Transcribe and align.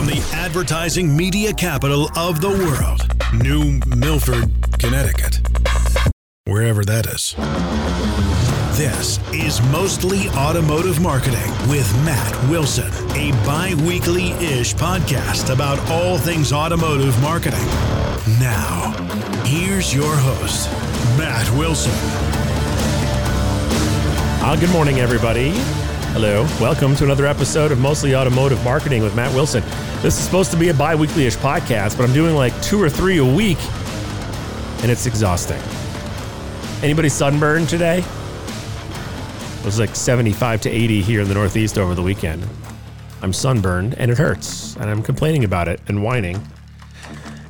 from 0.00 0.06
the 0.06 0.30
advertising 0.32 1.14
media 1.14 1.52
capital 1.52 2.08
of 2.16 2.40
the 2.40 2.48
world, 2.48 3.06
New 3.34 3.78
Milford, 3.94 4.50
Connecticut. 4.78 5.46
Wherever 6.46 6.86
that 6.86 7.04
is. 7.04 7.34
This 8.78 9.18
is 9.34 9.60
Mostly 9.70 10.30
Automotive 10.30 11.02
Marketing 11.02 11.50
with 11.68 11.92
Matt 12.02 12.32
Wilson, 12.48 12.90
a 13.14 13.32
bi 13.44 13.74
weekly 13.86 14.30
ish 14.30 14.74
podcast 14.74 15.52
about 15.52 15.78
all 15.90 16.16
things 16.16 16.50
automotive 16.50 17.20
marketing. 17.20 17.66
Now, 18.40 18.94
here's 19.44 19.94
your 19.94 20.16
host, 20.16 20.70
Matt 21.18 21.46
Wilson. 21.58 21.92
Uh, 24.42 24.56
good 24.58 24.70
morning, 24.70 25.00
everybody. 25.00 25.50
Hello. 26.12 26.42
Welcome 26.60 26.96
to 26.96 27.04
another 27.04 27.24
episode 27.24 27.70
of 27.70 27.78
Mostly 27.78 28.16
Automotive 28.16 28.62
Marketing 28.64 29.00
with 29.04 29.14
Matt 29.14 29.32
Wilson. 29.32 29.62
This 30.02 30.18
is 30.18 30.24
supposed 30.24 30.50
to 30.50 30.56
be 30.56 30.68
a 30.68 30.74
bi 30.74 30.96
weekly 30.96 31.24
ish 31.24 31.36
podcast, 31.36 31.96
but 31.96 32.02
I'm 32.02 32.12
doing 32.12 32.34
like 32.34 32.60
two 32.62 32.82
or 32.82 32.90
three 32.90 33.18
a 33.18 33.24
week, 33.24 33.58
and 34.82 34.90
it's 34.90 35.06
exhausting. 35.06 35.60
Anybody 36.82 37.08
sunburned 37.08 37.68
today? 37.68 37.98
It 37.98 39.64
was 39.64 39.78
like 39.78 39.94
75 39.94 40.62
to 40.62 40.70
80 40.70 41.00
here 41.00 41.20
in 41.20 41.28
the 41.28 41.34
Northeast 41.34 41.78
over 41.78 41.94
the 41.94 42.02
weekend. 42.02 42.44
I'm 43.22 43.32
sunburned 43.32 43.94
and 43.94 44.10
it 44.10 44.18
hurts, 44.18 44.74
and 44.76 44.90
I'm 44.90 45.04
complaining 45.04 45.44
about 45.44 45.68
it 45.68 45.80
and 45.86 46.02
whining. 46.02 46.44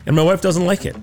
And 0.04 0.14
my 0.14 0.22
wife 0.22 0.42
doesn't 0.42 0.66
like 0.66 0.84
it. 0.84 0.96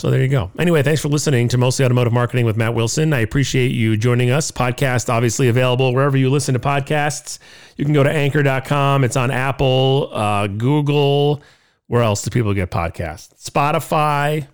So 0.00 0.10
there 0.10 0.22
you 0.22 0.28
go. 0.28 0.50
Anyway, 0.58 0.82
thanks 0.82 1.02
for 1.02 1.08
listening 1.08 1.48
to 1.48 1.58
Mostly 1.58 1.84
Automotive 1.84 2.14
Marketing 2.14 2.46
with 2.46 2.56
Matt 2.56 2.72
Wilson. 2.72 3.12
I 3.12 3.18
appreciate 3.18 3.72
you 3.72 3.98
joining 3.98 4.30
us. 4.30 4.50
Podcast 4.50 5.12
obviously 5.12 5.48
available 5.48 5.92
wherever 5.92 6.16
you 6.16 6.30
listen 6.30 6.54
to 6.54 6.58
podcasts. 6.58 7.38
You 7.76 7.84
can 7.84 7.92
go 7.92 8.02
to 8.02 8.10
anchor.com. 8.10 9.04
It's 9.04 9.16
on 9.16 9.30
Apple, 9.30 10.08
uh, 10.14 10.46
Google. 10.46 11.42
Where 11.88 12.00
else 12.00 12.22
do 12.22 12.30
people 12.30 12.54
get 12.54 12.70
podcasts? 12.70 13.34
Spotify, 13.46 14.46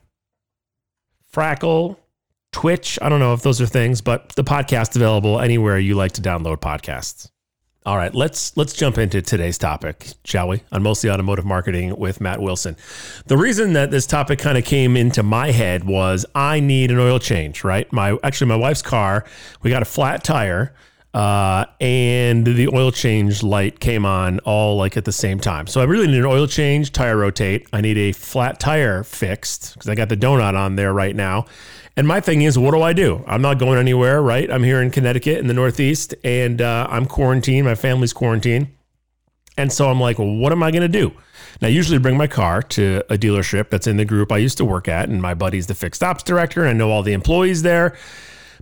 Frackle, 1.33 1.97
Twitch. 2.51 2.99
I 3.01 3.09
don't 3.09 3.21
know 3.21 3.33
if 3.33 3.43
those 3.43 3.61
are 3.61 3.67
things, 3.67 4.01
but 4.01 4.31
the 4.31 4.43
podcast 4.43 4.97
available 4.97 5.39
anywhere 5.39 5.79
you 5.79 5.95
like 5.95 6.11
to 6.13 6.23
download 6.23 6.57
podcasts. 6.57 7.31
All 7.87 7.97
right, 7.97 8.13
let's 8.13 8.57
let's 8.57 8.73
jump 8.73 8.99
into 8.99 9.23
today's 9.23 9.59
topic, 9.59 10.09
shall 10.25 10.49
we? 10.49 10.61
On 10.73 10.83
mostly 10.83 11.09
automotive 11.09 11.45
marketing 11.45 11.97
with 11.97 12.21
Matt 12.21 12.43
Wilson. 12.43 12.77
The 13.27 13.37
reason 13.37 13.75
that 13.75 13.93
this 13.93 14.07
topic 14.07 14.41
kind 14.41 14.59
of 14.59 14.65
came 14.65 14.97
into 14.97 15.23
my 15.23 15.53
head 15.53 15.85
was 15.85 16.27
I 16.35 16.59
need 16.59 16.91
an 16.91 16.99
oil 16.99 17.21
change, 17.21 17.63
right? 17.63 17.91
My 17.93 18.19
actually 18.25 18.49
my 18.49 18.57
wife's 18.57 18.83
car, 18.83 19.25
we 19.63 19.71
got 19.71 19.83
a 19.83 19.85
flat 19.85 20.25
tire. 20.25 20.75
Uh, 21.17 21.65
and 21.81 22.45
the 22.45 22.69
oil 22.69 22.93
change 22.93 23.43
light 23.43 23.81
came 23.81 24.05
on 24.05 24.39
all 24.41 24.77
like 24.77 24.99
at 24.99 25.07
the 25.07 25.13
same 25.13 25.41
time. 25.41 25.67
So 25.67 25.81
I 25.81 25.85
really 25.85 26.07
need 26.07 26.19
an 26.19 26.27
oil 26.27 26.47
change, 26.47 26.93
tire 26.93 27.17
rotate. 27.17 27.67
I 27.73 27.81
need 27.81 27.97
a 27.97 28.13
flat 28.13 28.61
tire 28.61 29.03
fixed 29.03 29.73
because 29.73 29.89
I 29.89 29.95
got 29.95 30.11
the 30.11 30.17
donut 30.19 30.55
on 30.55 30.77
there 30.77 30.93
right 30.93 31.17
now. 31.17 31.47
And 31.97 32.07
my 32.07 32.21
thing 32.21 32.43
is, 32.43 32.59
what 32.59 32.73
do 32.73 32.83
I 32.83 32.93
do? 32.93 33.25
I'm 33.27 33.41
not 33.41 33.59
going 33.59 33.79
anywhere, 33.79 34.21
right? 34.21 34.51
I'm 34.51 34.63
here 34.63 34.83
in 34.83 34.91
Connecticut 34.91 35.39
in 35.39 35.47
the 35.47 35.55
Northeast 35.55 36.15
and 36.23 36.61
uh, 36.61 36.87
I'm 36.91 37.07
quarantined. 37.07 37.65
My 37.65 37.77
family's 37.77 38.13
quarantined. 38.13 38.69
And 39.57 39.73
so 39.73 39.89
I'm 39.89 39.99
like, 39.99 40.19
well, 40.19 40.37
what 40.37 40.53
am 40.53 40.63
I 40.63 40.71
going 40.71 40.83
to 40.83 40.89
do? 40.89 41.17
Now, 41.63 41.69
I 41.69 41.71
usually 41.71 41.99
bring 41.99 42.19
my 42.19 42.27
car 42.27 42.61
to 42.61 43.03
a 43.09 43.17
dealership 43.17 43.71
that's 43.71 43.87
in 43.87 43.97
the 43.97 44.05
group 44.05 44.31
I 44.31 44.37
used 44.37 44.59
to 44.59 44.67
work 44.67 44.87
at, 44.87 45.09
and 45.09 45.23
my 45.23 45.33
buddy's 45.33 45.67
the 45.67 45.75
fixed 45.75 46.03
ops 46.03 46.23
director, 46.23 46.61
and 46.61 46.69
I 46.69 46.73
know 46.75 46.91
all 46.91 47.03
the 47.03 47.15
employees 47.15 47.63
there. 47.63 47.97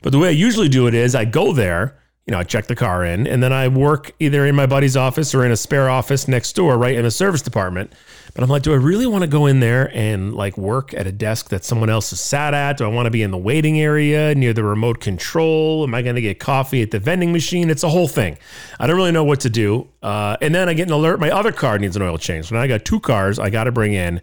But 0.02 0.10
the 0.10 0.20
way 0.20 0.28
I 0.28 0.30
usually 0.30 0.68
do 0.68 0.86
it 0.86 0.94
is 0.94 1.16
I 1.16 1.24
go 1.24 1.52
there 1.52 1.98
you 2.26 2.32
know, 2.32 2.38
I 2.38 2.44
check 2.44 2.66
the 2.66 2.74
car 2.74 3.04
in 3.04 3.26
and 3.26 3.42
then 3.42 3.52
I 3.52 3.68
work 3.68 4.12
either 4.18 4.46
in 4.46 4.54
my 4.54 4.64
buddy's 4.64 4.96
office 4.96 5.34
or 5.34 5.44
in 5.44 5.52
a 5.52 5.56
spare 5.56 5.90
office 5.90 6.26
next 6.26 6.54
door, 6.54 6.78
right 6.78 6.94
in 6.94 7.04
the 7.04 7.10
service 7.10 7.42
department. 7.42 7.92
But 8.34 8.42
I'm 8.42 8.48
like, 8.48 8.62
do 8.62 8.72
I 8.72 8.76
really 8.76 9.06
want 9.06 9.22
to 9.22 9.28
go 9.28 9.44
in 9.44 9.60
there 9.60 9.94
and 9.94 10.34
like 10.34 10.56
work 10.56 10.94
at 10.94 11.06
a 11.06 11.12
desk 11.12 11.50
that 11.50 11.64
someone 11.64 11.90
else 11.90 12.12
is 12.12 12.20
sat 12.20 12.54
at? 12.54 12.78
Do 12.78 12.84
I 12.84 12.88
want 12.88 13.06
to 13.06 13.10
be 13.10 13.22
in 13.22 13.30
the 13.30 13.38
waiting 13.38 13.78
area 13.78 14.34
near 14.34 14.54
the 14.54 14.64
remote 14.64 15.00
control? 15.00 15.84
Am 15.84 15.94
I 15.94 16.00
going 16.00 16.16
to 16.16 16.22
get 16.22 16.40
coffee 16.40 16.80
at 16.80 16.90
the 16.90 16.98
vending 16.98 17.30
machine? 17.30 17.68
It's 17.68 17.82
a 17.82 17.90
whole 17.90 18.08
thing. 18.08 18.38
I 18.80 18.86
don't 18.86 18.96
really 18.96 19.12
know 19.12 19.24
what 19.24 19.40
to 19.40 19.50
do. 19.50 19.86
Uh, 20.02 20.38
and 20.40 20.54
then 20.54 20.68
I 20.68 20.74
get 20.74 20.88
an 20.88 20.94
alert 20.94 21.20
my 21.20 21.30
other 21.30 21.52
car 21.52 21.78
needs 21.78 21.94
an 21.94 22.02
oil 22.02 22.16
change. 22.16 22.48
So 22.48 22.54
now 22.54 22.62
I 22.62 22.66
got 22.66 22.86
two 22.86 23.00
cars 23.00 23.38
I 23.38 23.50
got 23.50 23.64
to 23.64 23.72
bring 23.72 23.92
in 23.92 24.20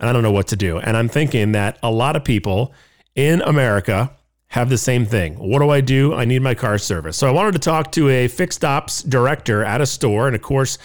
and 0.00 0.10
I 0.10 0.12
don't 0.12 0.22
know 0.22 0.32
what 0.32 0.48
to 0.48 0.56
do. 0.56 0.78
And 0.78 0.96
I'm 0.96 1.08
thinking 1.08 1.52
that 1.52 1.78
a 1.82 1.90
lot 1.90 2.16
of 2.16 2.24
people 2.24 2.74
in 3.14 3.40
America, 3.42 4.10
have 4.56 4.70
the 4.70 4.78
same 4.78 5.04
thing. 5.04 5.34
What 5.34 5.58
do 5.58 5.68
I 5.68 5.82
do? 5.82 6.14
I 6.14 6.24
need 6.24 6.40
my 6.40 6.54
car 6.54 6.78
service. 6.78 7.18
So 7.18 7.28
I 7.28 7.30
wanted 7.30 7.52
to 7.52 7.58
talk 7.58 7.92
to 7.92 8.08
a 8.08 8.26
fixed 8.26 8.64
ops 8.64 9.02
director 9.02 9.62
at 9.62 9.82
a 9.82 9.86
store. 9.86 10.28
And 10.28 10.34
of 10.34 10.40
course, 10.40 10.78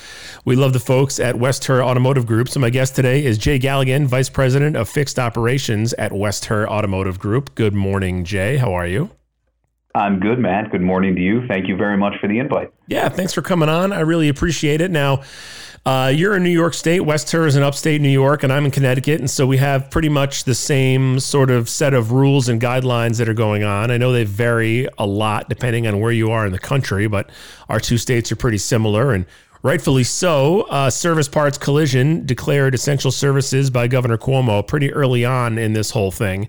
we 0.44 0.58
love 0.58 0.74
the 0.74 0.80
folks 0.82 1.22
at 1.22 1.38
West 1.38 1.64
Herr 1.64 1.82
Automotive 1.82 2.26
Group. 2.26 2.50
So 2.50 2.60
my 2.60 2.70
guest 2.70 2.98
today 2.98 3.24
is 3.24 3.38
Jay 3.38 3.58
Galligan, 3.58 4.08
Vice 4.08 4.28
President 4.28 4.76
of 4.76 4.90
Fixed 4.90 5.18
Operations 5.18 5.94
at 5.94 6.12
West 6.12 6.46
Herr 6.46 6.70
Automotive 6.70 7.18
Group. 7.18 7.56
Good 7.56 7.74
morning, 7.74 8.26
Jay. 8.26 8.58
How 8.58 8.74
are 8.74 8.88
you? 8.88 9.10
I'm 9.94 10.20
good, 10.20 10.40
Matt. 10.40 10.72
Good 10.72 10.82
morning 10.82 11.16
to 11.16 11.22
you. 11.22 11.46
Thank 11.48 11.68
you 11.68 11.76
very 11.76 11.98
much 11.98 12.20
for 12.20 12.28
the 12.28 12.40
invite. 12.40 12.72
Yeah, 12.88 13.10
thanks 13.10 13.34
for 13.34 13.42
coming 13.42 13.70
on. 13.70 13.92
I 13.92 14.02
really 14.02 14.30
appreciate 14.30 14.80
it. 14.80 14.92
Now, 14.92 15.24
uh, 15.86 16.12
you're 16.16 16.36
in 16.36 16.44
New 16.44 16.50
York 16.50 16.74
State. 16.74 17.02
West 17.02 17.32
Herr 17.32 17.48
is 17.48 17.56
in 17.56 17.64
upstate 17.64 18.02
New 18.02 18.10
York, 18.10 18.44
and 18.44 18.54
I'm 18.54 18.66
in 18.66 18.72
Connecticut. 18.72 19.20
And 19.20 19.30
so 19.30 19.48
we 19.48 19.58
have 19.58 19.90
pretty 19.90 20.10
much 20.10 20.44
the 20.44 20.54
same 20.54 21.20
sort 21.20 21.50
of 21.50 21.68
set 21.68 21.94
of 21.94 22.12
rules 22.12 22.48
and 22.48 22.62
guidelines 22.62 23.18
that 23.18 23.28
are 23.28 23.34
going 23.34 23.64
on. 23.64 23.90
I 23.90 23.98
know 23.98 24.12
they 24.12 24.24
vary 24.24 24.88
a 24.98 25.06
lot 25.06 25.50
depending 25.50 25.88
on 25.88 26.00
where 26.00 26.12
you 26.12 26.32
are 26.32 26.46
in 26.46 26.52
the 26.52 26.60
country, 26.60 27.08
but 27.08 27.30
our 27.68 27.80
two 27.80 27.98
states 27.98 28.32
are 28.32 28.36
pretty 28.36 28.60
similar. 28.60 29.12
And 29.12 29.26
rightfully 29.64 30.04
so. 30.04 30.62
Uh, 30.70 30.90
service 30.90 31.28
parts 31.28 31.58
collision 31.58 32.26
declared 32.26 32.76
essential 32.76 33.12
services 33.12 33.70
by 33.70 33.88
Governor 33.88 34.18
Cuomo 34.18 34.66
pretty 34.66 34.94
early 34.94 35.26
on 35.26 35.58
in 35.58 35.74
this 35.74 35.92
whole 35.92 36.12
thing 36.12 36.48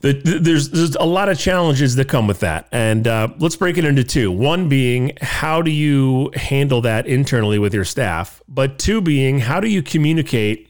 the, 0.00 0.14
the, 0.14 0.38
there's 0.38 0.70
there's 0.70 0.96
a 0.96 1.04
lot 1.04 1.28
of 1.28 1.38
challenges 1.38 1.96
that 1.96 2.08
come 2.08 2.26
with 2.26 2.40
that, 2.40 2.68
and 2.72 3.06
uh, 3.06 3.28
let's 3.38 3.56
break 3.56 3.78
it 3.78 3.84
into 3.84 4.04
two. 4.04 4.32
One 4.32 4.68
being 4.68 5.12
how 5.20 5.62
do 5.62 5.70
you 5.70 6.30
handle 6.34 6.80
that 6.82 7.06
internally 7.06 7.58
with 7.58 7.74
your 7.74 7.84
staff, 7.84 8.42
but 8.48 8.78
two 8.78 9.00
being 9.00 9.38
how 9.40 9.60
do 9.60 9.68
you 9.68 9.82
communicate 9.82 10.68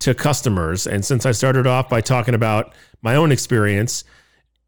to 0.00 0.14
customers? 0.14 0.86
And 0.86 1.04
since 1.04 1.26
I 1.26 1.32
started 1.32 1.66
off 1.66 1.88
by 1.88 2.00
talking 2.00 2.34
about 2.34 2.74
my 3.02 3.16
own 3.16 3.32
experience, 3.32 4.04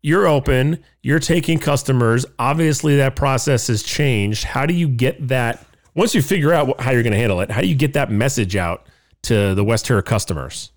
you're 0.02 0.26
open, 0.26 0.82
you're 1.02 1.20
taking 1.20 1.58
customers. 1.58 2.26
Obviously, 2.38 2.96
that 2.96 3.16
process 3.16 3.68
has 3.68 3.82
changed. 3.82 4.44
How 4.44 4.66
do 4.66 4.74
you 4.74 4.88
get 4.88 5.28
that? 5.28 5.64
Once 5.94 6.14
you 6.14 6.22
figure 6.22 6.52
out 6.52 6.80
how 6.80 6.90
you're 6.90 7.02
going 7.02 7.12
to 7.12 7.18
handle 7.18 7.40
it, 7.40 7.50
how 7.50 7.60
do 7.60 7.66
you 7.66 7.74
get 7.74 7.94
that 7.94 8.10
message 8.10 8.56
out 8.56 8.86
to 9.22 9.54
the 9.54 9.64
West 9.64 9.88
Herr 9.88 10.02
customers? 10.02 10.70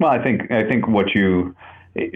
Well, 0.00 0.10
I 0.10 0.22
think 0.22 0.50
I 0.50 0.68
think 0.68 0.86
what 0.86 1.14
you 1.14 1.54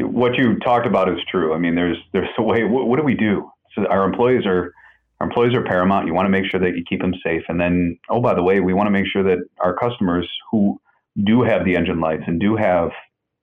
what 0.01 0.37
you 0.37 0.59
talked 0.59 0.87
about 0.87 1.09
is 1.09 1.19
true. 1.31 1.55
I 1.55 1.59
mean, 1.59 1.75
there's 1.75 1.99
there's 2.13 2.29
a 2.39 2.43
way. 2.43 2.65
What, 2.65 2.87
what 2.87 2.99
do 2.99 3.05
we 3.05 3.15
do? 3.15 3.51
So 3.75 3.87
our 3.87 4.05
employees 4.05 4.45
are 4.47 4.73
our 5.21 5.27
employees 5.27 5.55
are 5.55 5.65
paramount. 5.65 6.07
You 6.07 6.15
want 6.15 6.27
to 6.27 6.31
make 6.31 6.51
sure 6.51 6.61
that 6.61 6.77
you 6.77 6.85
keep 6.89 7.01
them 7.01 7.15
safe, 7.25 7.43
and 7.49 7.61
then 7.61 7.99
oh 8.11 8.21
by 8.21 8.35
the 8.35 8.43
way, 8.43 8.61
we 8.61 8.75
want 8.75 8.87
to 8.87 8.91
make 8.91 9.07
sure 9.07 9.23
that 9.23 9.39
our 9.61 9.75
customers 9.77 10.29
who 10.51 10.81
do 11.25 11.43
have 11.43 11.65
the 11.65 11.77
engine 11.77 12.01
lights 12.01 12.25
and 12.27 12.41
do 12.41 12.57
have 12.57 12.91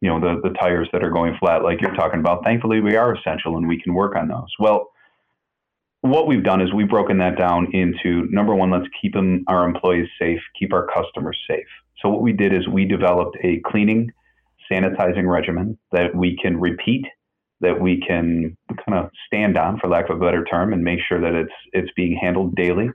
you 0.01 0.09
know 0.09 0.19
the 0.19 0.41
the 0.47 0.53
tires 0.55 0.87
that 0.93 1.03
are 1.03 1.11
going 1.11 1.35
flat, 1.39 1.63
like 1.63 1.81
you're 1.81 1.95
talking 1.95 2.19
about. 2.19 2.43
Thankfully, 2.43 2.79
we 2.81 2.95
are 2.95 3.15
essential 3.15 3.57
and 3.57 3.67
we 3.67 3.81
can 3.81 3.93
work 3.93 4.15
on 4.15 4.27
those. 4.27 4.49
Well, 4.59 4.89
what 6.01 6.27
we've 6.27 6.43
done 6.43 6.61
is 6.61 6.73
we've 6.73 6.89
broken 6.89 7.17
that 7.17 7.37
down 7.37 7.67
into 7.73 8.27
number 8.31 8.55
one, 8.55 8.71
let's 8.71 8.87
keep 9.01 9.13
them 9.13 9.43
our 9.47 9.65
employees 9.65 10.07
safe, 10.19 10.39
keep 10.57 10.73
our 10.73 10.87
customers 10.87 11.37
safe. 11.49 11.67
So 12.01 12.09
what 12.09 12.21
we 12.21 12.31
did 12.31 12.53
is 12.53 12.67
we 12.67 12.85
developed 12.85 13.37
a 13.43 13.61
cleaning 13.65 14.11
sanitizing 14.71 15.29
regimen 15.29 15.77
that 15.91 16.15
we 16.15 16.37
can 16.41 16.59
repeat, 16.59 17.05
that 17.61 17.79
we 17.79 18.01
can 18.05 18.57
kind 18.85 18.97
of 18.97 19.09
stand 19.27 19.57
on, 19.57 19.79
for 19.79 19.87
lack 19.87 20.09
of 20.09 20.17
a 20.17 20.19
better 20.19 20.43
term, 20.45 20.73
and 20.73 20.83
make 20.83 20.99
sure 21.07 21.19
that 21.19 21.33
it's 21.33 21.53
it's 21.73 21.91
being 21.95 22.17
handled 22.21 22.55
daily. 22.55 22.89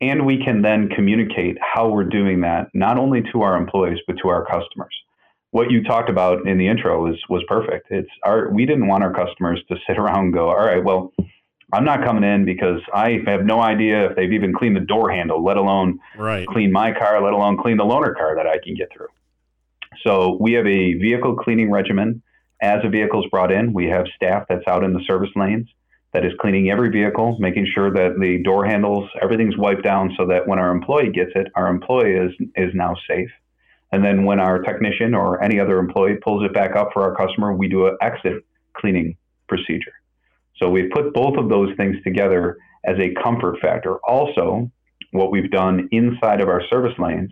And 0.00 0.24
we 0.24 0.42
can 0.44 0.62
then 0.62 0.88
communicate 0.90 1.56
how 1.60 1.88
we're 1.88 2.04
doing 2.04 2.42
that 2.42 2.68
not 2.72 2.98
only 2.98 3.22
to 3.32 3.42
our 3.42 3.56
employees 3.56 3.98
but 4.06 4.16
to 4.22 4.28
our 4.28 4.44
customers. 4.44 4.94
What 5.50 5.70
you 5.70 5.82
talked 5.82 6.10
about 6.10 6.46
in 6.46 6.58
the 6.58 6.68
intro 6.68 7.02
was 7.02 7.16
was 7.28 7.42
perfect. 7.48 7.88
It's 7.90 8.10
our 8.24 8.50
we 8.50 8.66
didn't 8.66 8.86
want 8.86 9.02
our 9.02 9.12
customers 9.12 9.60
to 9.68 9.76
sit 9.86 9.98
around 9.98 10.26
and 10.26 10.34
go, 10.34 10.50
all 10.50 10.64
right, 10.64 10.84
well, 10.84 11.12
I'm 11.72 11.84
not 11.84 12.04
coming 12.04 12.24
in 12.24 12.44
because 12.44 12.80
I 12.94 13.20
have 13.26 13.44
no 13.44 13.60
idea 13.60 14.10
if 14.10 14.16
they've 14.16 14.32
even 14.32 14.54
cleaned 14.54 14.76
the 14.76 14.80
door 14.80 15.10
handle, 15.10 15.44
let 15.44 15.56
alone 15.56 15.98
right. 16.16 16.46
clean 16.46 16.72
my 16.72 16.92
car, 16.92 17.22
let 17.22 17.32
alone 17.32 17.58
clean 17.58 17.76
the 17.76 17.84
loaner 17.84 18.14
car 18.14 18.36
that 18.36 18.46
I 18.46 18.58
can 18.62 18.74
get 18.74 18.90
through. 18.92 19.08
So 20.06 20.36
we 20.40 20.52
have 20.52 20.66
a 20.66 20.94
vehicle 20.94 21.36
cleaning 21.36 21.70
regimen. 21.70 22.22
As 22.60 22.80
a 22.84 22.88
vehicle 22.88 23.22
is 23.24 23.30
brought 23.30 23.52
in, 23.52 23.72
we 23.72 23.86
have 23.86 24.06
staff 24.16 24.44
that's 24.48 24.66
out 24.66 24.84
in 24.84 24.92
the 24.92 25.02
service 25.06 25.30
lanes 25.36 25.68
that 26.12 26.24
is 26.24 26.32
cleaning 26.40 26.70
every 26.70 26.88
vehicle, 26.88 27.36
making 27.38 27.66
sure 27.74 27.92
that 27.92 28.18
the 28.18 28.42
door 28.42 28.64
handles, 28.64 29.08
everything's 29.22 29.56
wiped 29.58 29.82
down 29.82 30.14
so 30.18 30.26
that 30.26 30.48
when 30.48 30.58
our 30.58 30.70
employee 30.70 31.10
gets 31.12 31.30
it, 31.34 31.48
our 31.54 31.68
employee 31.68 32.14
is, 32.14 32.32
is 32.56 32.74
now 32.74 32.94
safe. 33.08 33.28
And 33.92 34.04
then 34.04 34.24
when 34.24 34.40
our 34.40 34.60
technician 34.60 35.14
or 35.14 35.42
any 35.42 35.60
other 35.60 35.78
employee 35.78 36.16
pulls 36.22 36.44
it 36.44 36.54
back 36.54 36.76
up 36.76 36.90
for 36.92 37.02
our 37.02 37.14
customer, 37.14 37.52
we 37.52 37.68
do 37.68 37.86
an 37.86 37.96
exit 38.00 38.44
cleaning 38.74 39.16
procedure. 39.48 39.92
So 40.56 40.68
we've 40.68 40.90
put 40.90 41.14
both 41.14 41.36
of 41.36 41.48
those 41.48 41.74
things 41.76 41.96
together 42.04 42.56
as 42.84 42.96
a 42.98 43.14
comfort 43.22 43.58
factor. 43.60 43.96
Also, 43.98 44.70
what 45.12 45.30
we've 45.30 45.50
done 45.50 45.88
inside 45.92 46.40
of 46.40 46.48
our 46.48 46.62
service 46.68 46.98
lanes 46.98 47.30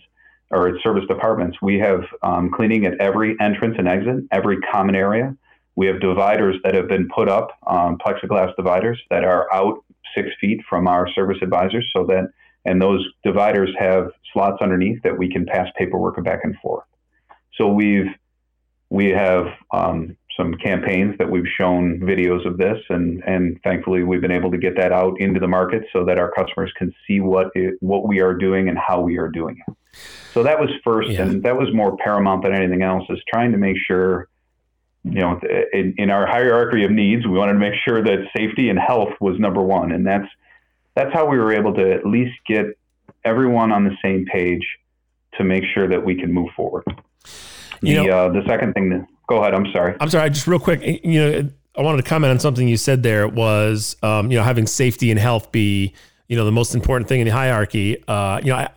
or 0.50 0.69
at 0.69 0.82
service 0.82 1.04
departments, 1.08 1.58
we 1.60 1.78
have 1.78 2.02
um, 2.22 2.50
cleaning 2.54 2.87
at 2.87 3.00
every 3.00 3.37
entrance 3.40 3.75
and 3.78 3.88
exit, 3.88 4.25
every 4.31 4.58
common 4.72 4.94
area. 4.94 5.37
We 5.75 5.87
have 5.87 6.00
dividers 6.00 6.56
that 6.64 6.75
have 6.75 6.88
been 6.88 7.08
put 7.14 7.28
up, 7.28 7.50
um, 7.66 7.98
plexiglass 7.98 8.54
dividers 8.56 9.00
that 9.10 9.25
are 9.25 9.52
out 9.52 9.84
six 10.14 10.28
feet 10.40 10.60
from 10.69 10.88
our 10.88 11.08
service 11.12 11.38
advisors, 11.43 11.88
so 11.94 12.06
that 12.06 12.31
and 12.64 12.82
those 12.82 13.06
dividers 13.22 13.70
have 13.78 14.10
slots 14.32 14.60
underneath 14.60 15.02
that 15.02 15.16
we 15.16 15.31
can 15.31 15.46
pass 15.46 15.69
paperwork 15.76 16.22
back 16.25 16.40
and 16.43 16.56
forth. 16.58 16.84
So 17.56 17.69
we've 17.69 18.08
we 18.88 19.10
have 19.10 19.46
um, 19.72 20.16
some 20.37 20.54
campaigns 20.54 21.16
that 21.19 21.31
we've 21.31 21.49
shown 21.58 22.00
videos 22.00 22.46
of 22.46 22.58
this, 22.58 22.78
and 22.88 23.22
and 23.26 23.60
thankfully 23.62 24.02
we've 24.02 24.20
been 24.20 24.32
able 24.32 24.50
to 24.50 24.58
get 24.58 24.76
that 24.76 24.92
out 24.92 25.20
into 25.20 25.40
the 25.40 25.49
market 25.49 25.84
so 25.92 26.04
that 26.04 26.19
our 26.19 26.31
customers 26.32 26.72
can 26.76 26.92
see 27.06 27.20
what 27.20 27.49
it, 27.54 27.75
what 27.81 28.06
we 28.06 28.20
are 28.20 28.34
doing 28.34 28.69
and 28.69 28.78
how 28.78 29.00
we 29.00 29.19
are 29.19 29.28
doing 29.28 29.56
it. 29.66 29.75
So 30.32 30.43
that 30.43 30.60
was 30.60 30.70
first, 30.84 31.10
yeah. 31.10 31.22
and 31.22 31.43
that 31.44 31.56
was 31.56 31.72
more 31.72 31.96
paramount 31.96 32.43
than 32.43 32.52
anything 32.52 32.82
else. 32.82 33.04
Is 33.08 33.19
trying 33.32 33.52
to 33.52 33.58
make 33.58 33.76
sure, 33.87 34.28
you 35.04 35.20
know, 35.20 35.40
in, 35.72 35.94
in 35.96 36.10
our 36.10 36.26
hierarchy 36.26 36.84
of 36.84 36.90
needs, 36.90 37.26
we 37.26 37.38
wanted 37.38 37.54
to 37.54 37.58
make 37.58 37.75
sure 37.87 38.02
that 38.02 38.28
safety 38.37 38.69
and 38.69 38.78
health 38.78 39.14
was 39.20 39.38
number 39.38 39.62
one, 39.62 39.93
and 39.93 40.06
that's 40.06 40.28
that's 40.94 41.12
how 41.12 41.26
we 41.26 41.38
were 41.38 41.54
able 41.54 41.72
to 41.75 41.93
at 41.93 42.06
least 42.06 42.34
get 42.46 42.66
everyone 43.25 43.72
on 43.72 43.84
the 43.84 43.96
same 44.02 44.26
page 44.26 44.66
to 45.38 45.44
make 45.44 45.64
sure 45.75 45.88
that 45.88 46.04
we 46.04 46.14
can 46.14 46.32
move 46.32 46.49
forward. 46.56 46.84
You 47.82 47.96
the, 47.96 48.06
know, 48.06 48.19
uh, 48.19 48.32
the 48.32 48.42
second 48.46 48.72
thing 48.75 48.90
that 48.90 49.06
go 49.26 49.38
ahead. 49.38 49.54
I'm 49.54 49.70
sorry. 49.72 49.94
I'm 50.00 50.10
sorry. 50.10 50.31
Just 50.31 50.46
real 50.46 50.58
quick. 50.58 50.82
You 51.04 51.20
know, 51.20 51.50
I 51.76 51.82
wanted 51.82 52.02
to 52.02 52.08
comment 52.08 52.31
on 52.31 52.40
something 52.40 52.66
you 52.66 52.76
said 52.76 53.02
there 53.02 53.28
was, 53.28 53.96
um, 54.02 54.31
you 54.31 54.38
know, 54.38 54.44
having 54.44 54.66
safety 54.66 55.10
and 55.10 55.20
health 55.20 55.52
be, 55.52 55.94
you 56.28 56.37
know, 56.37 56.44
the 56.44 56.52
most 56.52 56.75
important 56.75 57.08
thing 57.08 57.20
in 57.20 57.26
the 57.26 57.32
hierarchy. 57.32 58.02
Uh, 58.08 58.40
you 58.42 58.50
know, 58.50 58.56
I, 58.56 58.70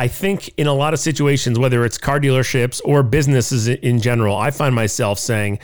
I 0.00 0.08
think 0.08 0.50
in 0.56 0.66
a 0.66 0.72
lot 0.72 0.94
of 0.94 0.98
situations, 0.98 1.58
whether 1.58 1.84
it's 1.84 1.98
car 1.98 2.18
dealerships 2.18 2.80
or 2.86 3.02
businesses 3.02 3.68
in 3.68 4.00
general, 4.00 4.34
I 4.34 4.50
find 4.50 4.74
myself 4.74 5.18
saying, 5.18 5.58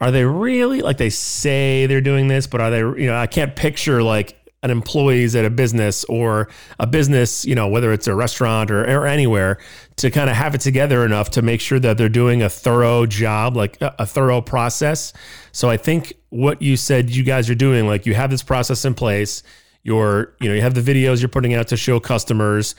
are 0.00 0.10
they 0.10 0.24
really 0.24 0.82
like 0.82 0.96
they 0.96 1.08
say 1.08 1.86
they're 1.86 2.00
doing 2.00 2.26
this, 2.26 2.48
but 2.48 2.60
are 2.60 2.68
they, 2.68 2.78
you 2.78 3.06
know, 3.06 3.16
I 3.16 3.28
can't 3.28 3.54
picture 3.54 4.02
like 4.02 4.36
an 4.64 4.72
employees 4.72 5.36
at 5.36 5.44
a 5.44 5.50
business 5.50 6.02
or 6.06 6.48
a 6.80 6.86
business, 6.88 7.44
you 7.44 7.54
know, 7.54 7.68
whether 7.68 7.92
it's 7.92 8.08
a 8.08 8.14
restaurant 8.16 8.72
or, 8.72 8.82
or 8.82 9.06
anywhere, 9.06 9.58
to 9.98 10.10
kind 10.10 10.28
of 10.28 10.34
have 10.34 10.56
it 10.56 10.62
together 10.62 11.04
enough 11.04 11.30
to 11.30 11.40
make 11.40 11.60
sure 11.60 11.78
that 11.78 11.96
they're 11.96 12.08
doing 12.08 12.42
a 12.42 12.48
thorough 12.48 13.06
job, 13.06 13.56
like 13.56 13.80
a, 13.80 13.94
a 14.00 14.06
thorough 14.06 14.40
process. 14.40 15.12
So 15.52 15.70
I 15.70 15.76
think 15.76 16.12
what 16.30 16.60
you 16.60 16.76
said 16.76 17.10
you 17.10 17.22
guys 17.22 17.48
are 17.48 17.54
doing, 17.54 17.86
like 17.86 18.04
you 18.04 18.14
have 18.14 18.30
this 18.30 18.42
process 18.42 18.84
in 18.84 18.94
place 18.94 19.44
you're 19.86 20.34
you 20.40 20.48
know 20.48 20.54
you 20.54 20.60
have 20.60 20.74
the 20.74 20.80
videos 20.80 21.20
you're 21.20 21.28
putting 21.28 21.54
out 21.54 21.68
to 21.68 21.76
show 21.76 22.00
customers 22.00 22.74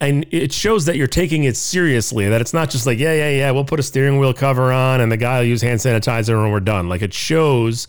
and 0.00 0.26
it 0.32 0.52
shows 0.52 0.84
that 0.84 0.96
you're 0.96 1.06
taking 1.06 1.44
it 1.44 1.56
seriously 1.56 2.28
that 2.28 2.40
it's 2.40 2.52
not 2.52 2.68
just 2.68 2.86
like 2.86 2.98
yeah 2.98 3.12
yeah 3.12 3.30
yeah 3.30 3.50
we'll 3.52 3.64
put 3.64 3.78
a 3.78 3.84
steering 3.84 4.18
wheel 4.18 4.34
cover 4.34 4.72
on 4.72 5.00
and 5.00 5.12
the 5.12 5.16
guy 5.16 5.38
will 5.38 5.46
use 5.46 5.62
hand 5.62 5.78
sanitizer 5.78 6.42
and 6.42 6.50
we're 6.50 6.58
done. 6.58 6.88
Like 6.88 7.02
it 7.02 7.14
shows 7.14 7.86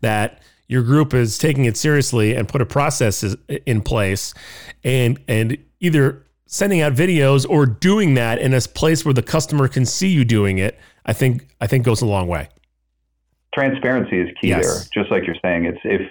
that 0.00 0.40
your 0.68 0.84
group 0.84 1.12
is 1.12 1.38
taking 1.38 1.64
it 1.64 1.76
seriously 1.76 2.36
and 2.36 2.48
put 2.48 2.60
a 2.60 2.66
process 2.66 3.24
in 3.66 3.82
place 3.82 4.32
and 4.84 5.18
and 5.26 5.58
either 5.80 6.24
sending 6.46 6.82
out 6.82 6.92
videos 6.92 7.44
or 7.48 7.66
doing 7.66 8.14
that 8.14 8.38
in 8.38 8.54
a 8.54 8.60
place 8.60 9.04
where 9.04 9.12
the 9.14 9.22
customer 9.22 9.66
can 9.66 9.84
see 9.84 10.08
you 10.08 10.24
doing 10.24 10.58
it 10.58 10.78
i 11.04 11.12
think 11.12 11.48
i 11.60 11.66
think 11.66 11.84
goes 11.84 12.00
a 12.00 12.06
long 12.06 12.28
way. 12.28 12.48
Transparency 13.52 14.20
is 14.20 14.28
key 14.40 14.48
yes. 14.48 14.64
there 14.64 15.02
just 15.02 15.10
like 15.10 15.26
you're 15.26 15.36
saying. 15.42 15.64
It's 15.64 15.80
if 15.84 16.02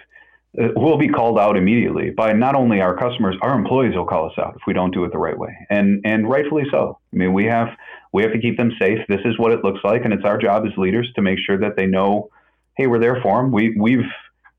uh, 0.61 0.67
we'll 0.75 0.97
be 0.97 1.09
called 1.09 1.39
out 1.39 1.57
immediately 1.57 2.11
by 2.11 2.33
not 2.33 2.55
only 2.55 2.81
our 2.81 2.95
customers 2.95 3.35
our 3.41 3.57
employees 3.57 3.95
will 3.95 4.05
call 4.05 4.27
us 4.27 4.38
out 4.38 4.55
if 4.55 4.61
we 4.67 4.73
don't 4.73 4.94
do 4.94 5.03
it 5.03 5.11
the 5.11 5.17
right 5.17 5.38
way 5.38 5.55
and 5.69 6.01
and 6.05 6.29
rightfully 6.29 6.63
so 6.71 6.97
i 7.11 7.15
mean 7.15 7.33
we 7.33 7.45
have 7.45 7.69
we 8.11 8.23
have 8.23 8.31
to 8.31 8.39
keep 8.39 8.57
them 8.57 8.71
safe 8.79 9.00
this 9.07 9.21
is 9.25 9.38
what 9.38 9.51
it 9.51 9.63
looks 9.63 9.79
like 9.83 10.03
and 10.03 10.13
it's 10.13 10.25
our 10.25 10.38
job 10.38 10.65
as 10.65 10.77
leaders 10.77 11.09
to 11.15 11.21
make 11.21 11.39
sure 11.45 11.57
that 11.57 11.75
they 11.75 11.85
know 11.85 12.29
hey 12.75 12.88
we're 12.88 13.00
there 13.00 13.19
for 13.21 13.41
them 13.41 13.51
we 13.51 13.75
we've 13.77 14.05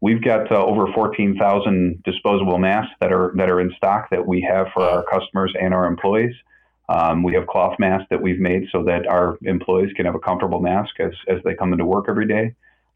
We've 0.05 0.23
got 0.23 0.53
uh, 0.53 0.63
over 0.63 0.93
14,000 0.93 2.03
disposable 2.05 2.59
masks 2.59 2.93
that 3.01 3.11
are 3.11 3.33
that 3.37 3.49
are 3.49 3.59
in 3.59 3.73
stock 3.75 4.11
that 4.11 4.27
we 4.27 4.47
have 4.47 4.67
for 4.75 4.83
our 4.83 5.03
customers 5.03 5.55
and 5.59 5.73
our 5.73 5.87
employees. 5.87 6.35
Um, 6.91 7.23
we 7.23 7.33
have 7.33 7.47
cloth 7.47 7.79
masks 7.79 8.09
that 8.11 8.21
we've 8.21 8.39
made 8.39 8.69
so 8.71 8.83
that 8.83 9.07
our 9.07 9.39
employees 9.45 9.95
can 9.97 10.05
have 10.05 10.15
a 10.15 10.19
comfortable 10.19 10.61
mask 10.61 11.01
as, 11.01 11.13
as 11.27 11.39
they 11.43 11.55
come 11.55 11.73
into 11.73 11.87
work 11.87 12.05
every 12.11 12.29
day. 12.29 12.55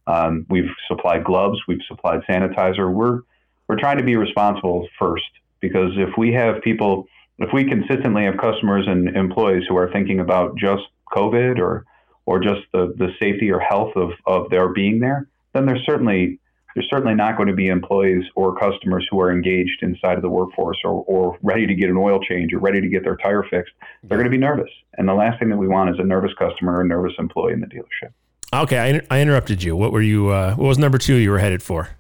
Um, 0.09 0.47
we've 0.49 0.71
supplied 0.89 1.23
gloves, 1.23 1.59
we've 1.69 1.83
supplied 1.87 2.23
sanitizer. 2.29 2.91
We're 2.91 3.21
we're 3.69 3.79
trying 3.79 3.99
to 3.99 4.05
be 4.05 4.17
responsible 4.17 4.89
first 4.99 5.31
because 5.61 5.93
if 5.97 6.17
we 6.17 6.33
have 6.33 6.63
people, 6.63 7.07
if 7.39 7.51
we 7.53 7.65
consistently 7.65 8.25
have 8.25 8.39
customers 8.39 8.87
and 8.89 9.15
employees 9.15 9.65
who 9.69 9.77
are 9.77 9.93
thinking 9.93 10.21
about 10.21 10.57
just 10.57 10.85
COVID 11.13 11.59
or 11.59 11.85
or 12.25 12.41
just 12.41 12.61
the, 12.73 12.95
the 12.97 13.09
safety 13.19 13.51
or 13.51 13.59
health 13.59 13.93
of, 13.97 14.11
of 14.27 14.51
their 14.51 14.69
being 14.69 15.01
there, 15.01 15.27
then 15.55 15.67
there's 15.67 15.85
certainly 15.85 16.39
there's 16.75 16.89
certainly 16.89 17.15
not 17.15 17.37
going 17.37 17.49
to 17.49 17.55
be 17.55 17.67
employees 17.67 18.25
or 18.35 18.57
customers 18.57 19.07
who 19.11 19.21
are 19.21 19.31
engaged 19.31 19.83
inside 19.83 20.17
of 20.17 20.23
the 20.23 20.31
workforce 20.31 20.79
or, 20.85 21.05
or 21.07 21.39
ready 21.43 21.67
to 21.67 21.75
get 21.75 21.91
an 21.91 21.97
oil 21.97 22.21
change 22.21 22.53
or 22.53 22.61
ready 22.61 22.81
to 22.81 22.89
get 22.89 23.03
their 23.03 23.17
tire 23.17 23.43
fixed. 23.51 23.73
They're 24.05 24.19
going 24.19 24.31
to 24.31 24.31
be 24.31 24.39
nervous. 24.39 24.71
And 24.97 25.09
the 25.09 25.15
last 25.15 25.39
thing 25.39 25.49
that 25.51 25.57
we 25.57 25.69
want 25.69 25.91
is 25.91 25.97
a 25.99 26.05
nervous 26.05 26.33
customer 26.39 26.77
or 26.77 26.81
a 26.83 26.87
nervous 26.87 27.15
employee 27.19 27.53
in 27.53 27.61
the 27.61 27.67
dealership. 27.67 28.13
Okay, 28.53 29.01
I, 29.11 29.17
I 29.17 29.21
interrupted 29.21 29.63
you. 29.63 29.77
What 29.77 29.93
were 29.93 30.01
you? 30.01 30.29
Uh, 30.29 30.55
what 30.55 30.69
was 30.69 30.79
number 30.79 30.99
two 30.99 31.17
you 31.17 31.31
were 31.31 31.39
headed 31.39 31.63
for? 31.63 31.91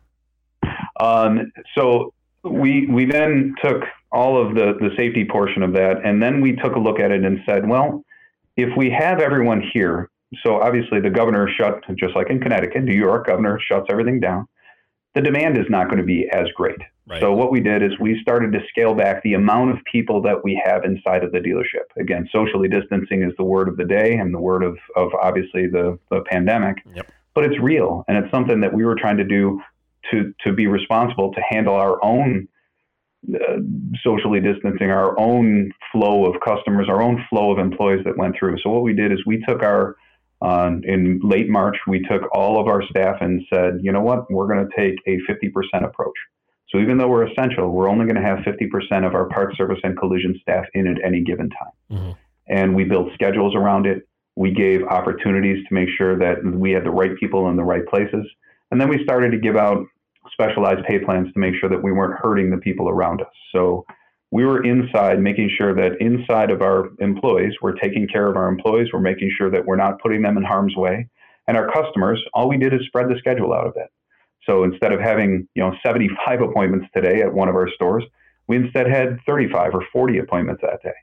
Um, 1.00 1.52
so 1.76 2.14
we 2.42 2.86
we 2.86 3.04
then 3.04 3.54
took 3.62 3.82
all 4.12 4.40
of 4.40 4.54
the 4.54 4.74
the 4.80 4.90
safety 4.96 5.26
portion 5.30 5.62
of 5.62 5.72
that, 5.74 6.04
and 6.04 6.22
then 6.22 6.40
we 6.40 6.56
took 6.56 6.74
a 6.74 6.78
look 6.78 7.00
at 7.00 7.10
it 7.10 7.24
and 7.24 7.40
said, 7.46 7.68
well, 7.68 8.04
if 8.56 8.74
we 8.76 8.90
have 8.90 9.20
everyone 9.20 9.62
here, 9.72 10.08
so 10.42 10.60
obviously 10.60 11.00
the 11.00 11.10
governor 11.10 11.48
shut 11.58 11.82
just 11.96 12.16
like 12.16 12.30
in 12.30 12.40
Connecticut, 12.40 12.82
New 12.82 12.96
York 12.96 13.26
governor 13.26 13.58
shuts 13.60 13.86
everything 13.90 14.18
down 14.18 14.48
the 15.18 15.22
demand 15.24 15.58
is 15.58 15.66
not 15.68 15.86
going 15.86 15.98
to 15.98 16.04
be 16.04 16.28
as 16.32 16.46
great. 16.54 16.78
Right. 17.08 17.20
So 17.20 17.32
what 17.32 17.50
we 17.50 17.58
did 17.58 17.82
is 17.82 17.90
we 17.98 18.20
started 18.22 18.52
to 18.52 18.60
scale 18.68 18.94
back 18.94 19.20
the 19.24 19.34
amount 19.34 19.72
of 19.72 19.78
people 19.90 20.22
that 20.22 20.44
we 20.44 20.60
have 20.64 20.84
inside 20.84 21.24
of 21.24 21.32
the 21.32 21.38
dealership. 21.38 21.86
Again, 22.00 22.28
socially 22.30 22.68
distancing 22.68 23.24
is 23.24 23.32
the 23.36 23.42
word 23.42 23.68
of 23.68 23.76
the 23.76 23.84
day 23.84 24.14
and 24.14 24.32
the 24.32 24.38
word 24.38 24.62
of, 24.62 24.78
of 24.94 25.10
obviously 25.20 25.66
the, 25.66 25.98
the 26.12 26.20
pandemic. 26.30 26.76
Yep. 26.94 27.10
But 27.34 27.44
it's 27.44 27.58
real 27.60 28.04
and 28.06 28.16
it's 28.16 28.30
something 28.30 28.60
that 28.60 28.72
we 28.72 28.84
were 28.84 28.94
trying 28.94 29.16
to 29.16 29.24
do 29.24 29.60
to 30.12 30.32
to 30.44 30.52
be 30.52 30.66
responsible 30.68 31.32
to 31.32 31.40
handle 31.48 31.74
our 31.74 32.02
own 32.04 32.46
uh, 33.34 33.56
socially 34.04 34.40
distancing, 34.40 34.90
our 34.90 35.18
own 35.18 35.72
flow 35.90 36.26
of 36.26 36.40
customers, 36.40 36.88
our 36.88 37.02
own 37.02 37.24
flow 37.28 37.50
of 37.52 37.58
employees 37.58 38.04
that 38.04 38.16
went 38.16 38.36
through. 38.38 38.58
So 38.62 38.70
what 38.70 38.82
we 38.82 38.92
did 38.94 39.12
is 39.12 39.18
we 39.26 39.42
took 39.48 39.62
our 39.62 39.96
uh, 40.40 40.70
in 40.84 41.20
late 41.22 41.48
March, 41.48 41.76
we 41.86 42.00
took 42.02 42.22
all 42.34 42.60
of 42.60 42.68
our 42.68 42.82
staff 42.90 43.16
and 43.20 43.42
said, 43.52 43.80
you 43.82 43.90
know 43.92 44.00
what, 44.00 44.30
we're 44.30 44.46
going 44.46 44.66
to 44.66 44.76
take 44.76 44.98
a 45.06 45.18
50% 45.30 45.84
approach. 45.84 46.14
So 46.70 46.78
even 46.78 46.98
though 46.98 47.08
we're 47.08 47.26
essential, 47.26 47.70
we're 47.70 47.88
only 47.88 48.04
going 48.04 48.16
to 48.16 48.22
have 48.22 48.38
50% 48.38 49.06
of 49.06 49.14
our 49.14 49.26
parts 49.28 49.56
service 49.56 49.78
and 49.82 49.96
collision 49.98 50.38
staff 50.42 50.66
in 50.74 50.86
at 50.86 51.02
any 51.04 51.22
given 51.22 51.48
time. 51.50 51.72
Mm-hmm. 51.90 52.10
And 52.48 52.74
we 52.74 52.84
built 52.84 53.08
schedules 53.14 53.54
around 53.54 53.86
it. 53.86 54.06
We 54.36 54.52
gave 54.52 54.84
opportunities 54.84 55.66
to 55.66 55.74
make 55.74 55.88
sure 55.96 56.18
that 56.18 56.44
we 56.44 56.70
had 56.70 56.84
the 56.84 56.90
right 56.90 57.16
people 57.18 57.48
in 57.48 57.56
the 57.56 57.64
right 57.64 57.86
places. 57.86 58.26
And 58.70 58.80
then 58.80 58.88
we 58.88 59.02
started 59.02 59.30
to 59.30 59.38
give 59.38 59.56
out 59.56 59.84
specialized 60.30 60.84
pay 60.86 60.98
plans 60.98 61.32
to 61.32 61.40
make 61.40 61.54
sure 61.58 61.70
that 61.70 61.82
we 61.82 61.90
weren't 61.90 62.20
hurting 62.22 62.50
the 62.50 62.58
people 62.58 62.88
around 62.88 63.22
us. 63.22 63.32
So 63.52 63.84
we 64.30 64.44
were 64.44 64.62
inside 64.62 65.20
making 65.20 65.50
sure 65.56 65.74
that 65.74 66.00
inside 66.00 66.50
of 66.50 66.60
our 66.60 66.90
employees, 66.98 67.54
we're 67.62 67.72
taking 67.72 68.06
care 68.06 68.28
of 68.28 68.36
our 68.36 68.48
employees, 68.48 68.88
we're 68.92 69.00
making 69.00 69.30
sure 69.36 69.50
that 69.50 69.64
we're 69.64 69.76
not 69.76 70.00
putting 70.00 70.22
them 70.22 70.36
in 70.36 70.44
harm's 70.44 70.76
way. 70.76 71.08
And 71.46 71.56
our 71.56 71.72
customers, 71.72 72.22
all 72.34 72.48
we 72.48 72.58
did 72.58 72.74
is 72.74 72.80
spread 72.86 73.08
the 73.08 73.18
schedule 73.18 73.54
out 73.54 73.66
a 73.66 73.72
bit. 73.72 73.88
So 74.44 74.64
instead 74.64 74.92
of 74.92 75.00
having, 75.00 75.48
you 75.54 75.62
know, 75.62 75.74
75 75.84 76.42
appointments 76.42 76.86
today 76.94 77.22
at 77.22 77.32
one 77.32 77.48
of 77.48 77.54
our 77.54 77.68
stores, 77.74 78.04
we 78.48 78.56
instead 78.56 78.86
had 78.88 79.18
35 79.26 79.74
or 79.74 79.84
40 79.92 80.18
appointments 80.18 80.62
that 80.62 80.82
day. 80.82 80.94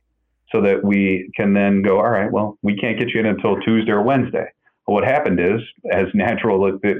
So 0.52 0.62
that 0.62 0.84
we 0.84 1.32
can 1.36 1.54
then 1.54 1.82
go, 1.82 1.98
all 1.98 2.10
right, 2.10 2.32
well, 2.32 2.58
we 2.62 2.78
can't 2.78 3.00
get 3.00 3.10
you 3.10 3.20
in 3.20 3.26
until 3.26 3.60
Tuesday 3.62 3.92
or 3.92 4.04
Wednesday. 4.04 4.46
What 4.86 5.04
happened 5.04 5.40
is, 5.40 5.62
as 5.92 6.06
natural, 6.14 6.80
eh, 6.84 6.94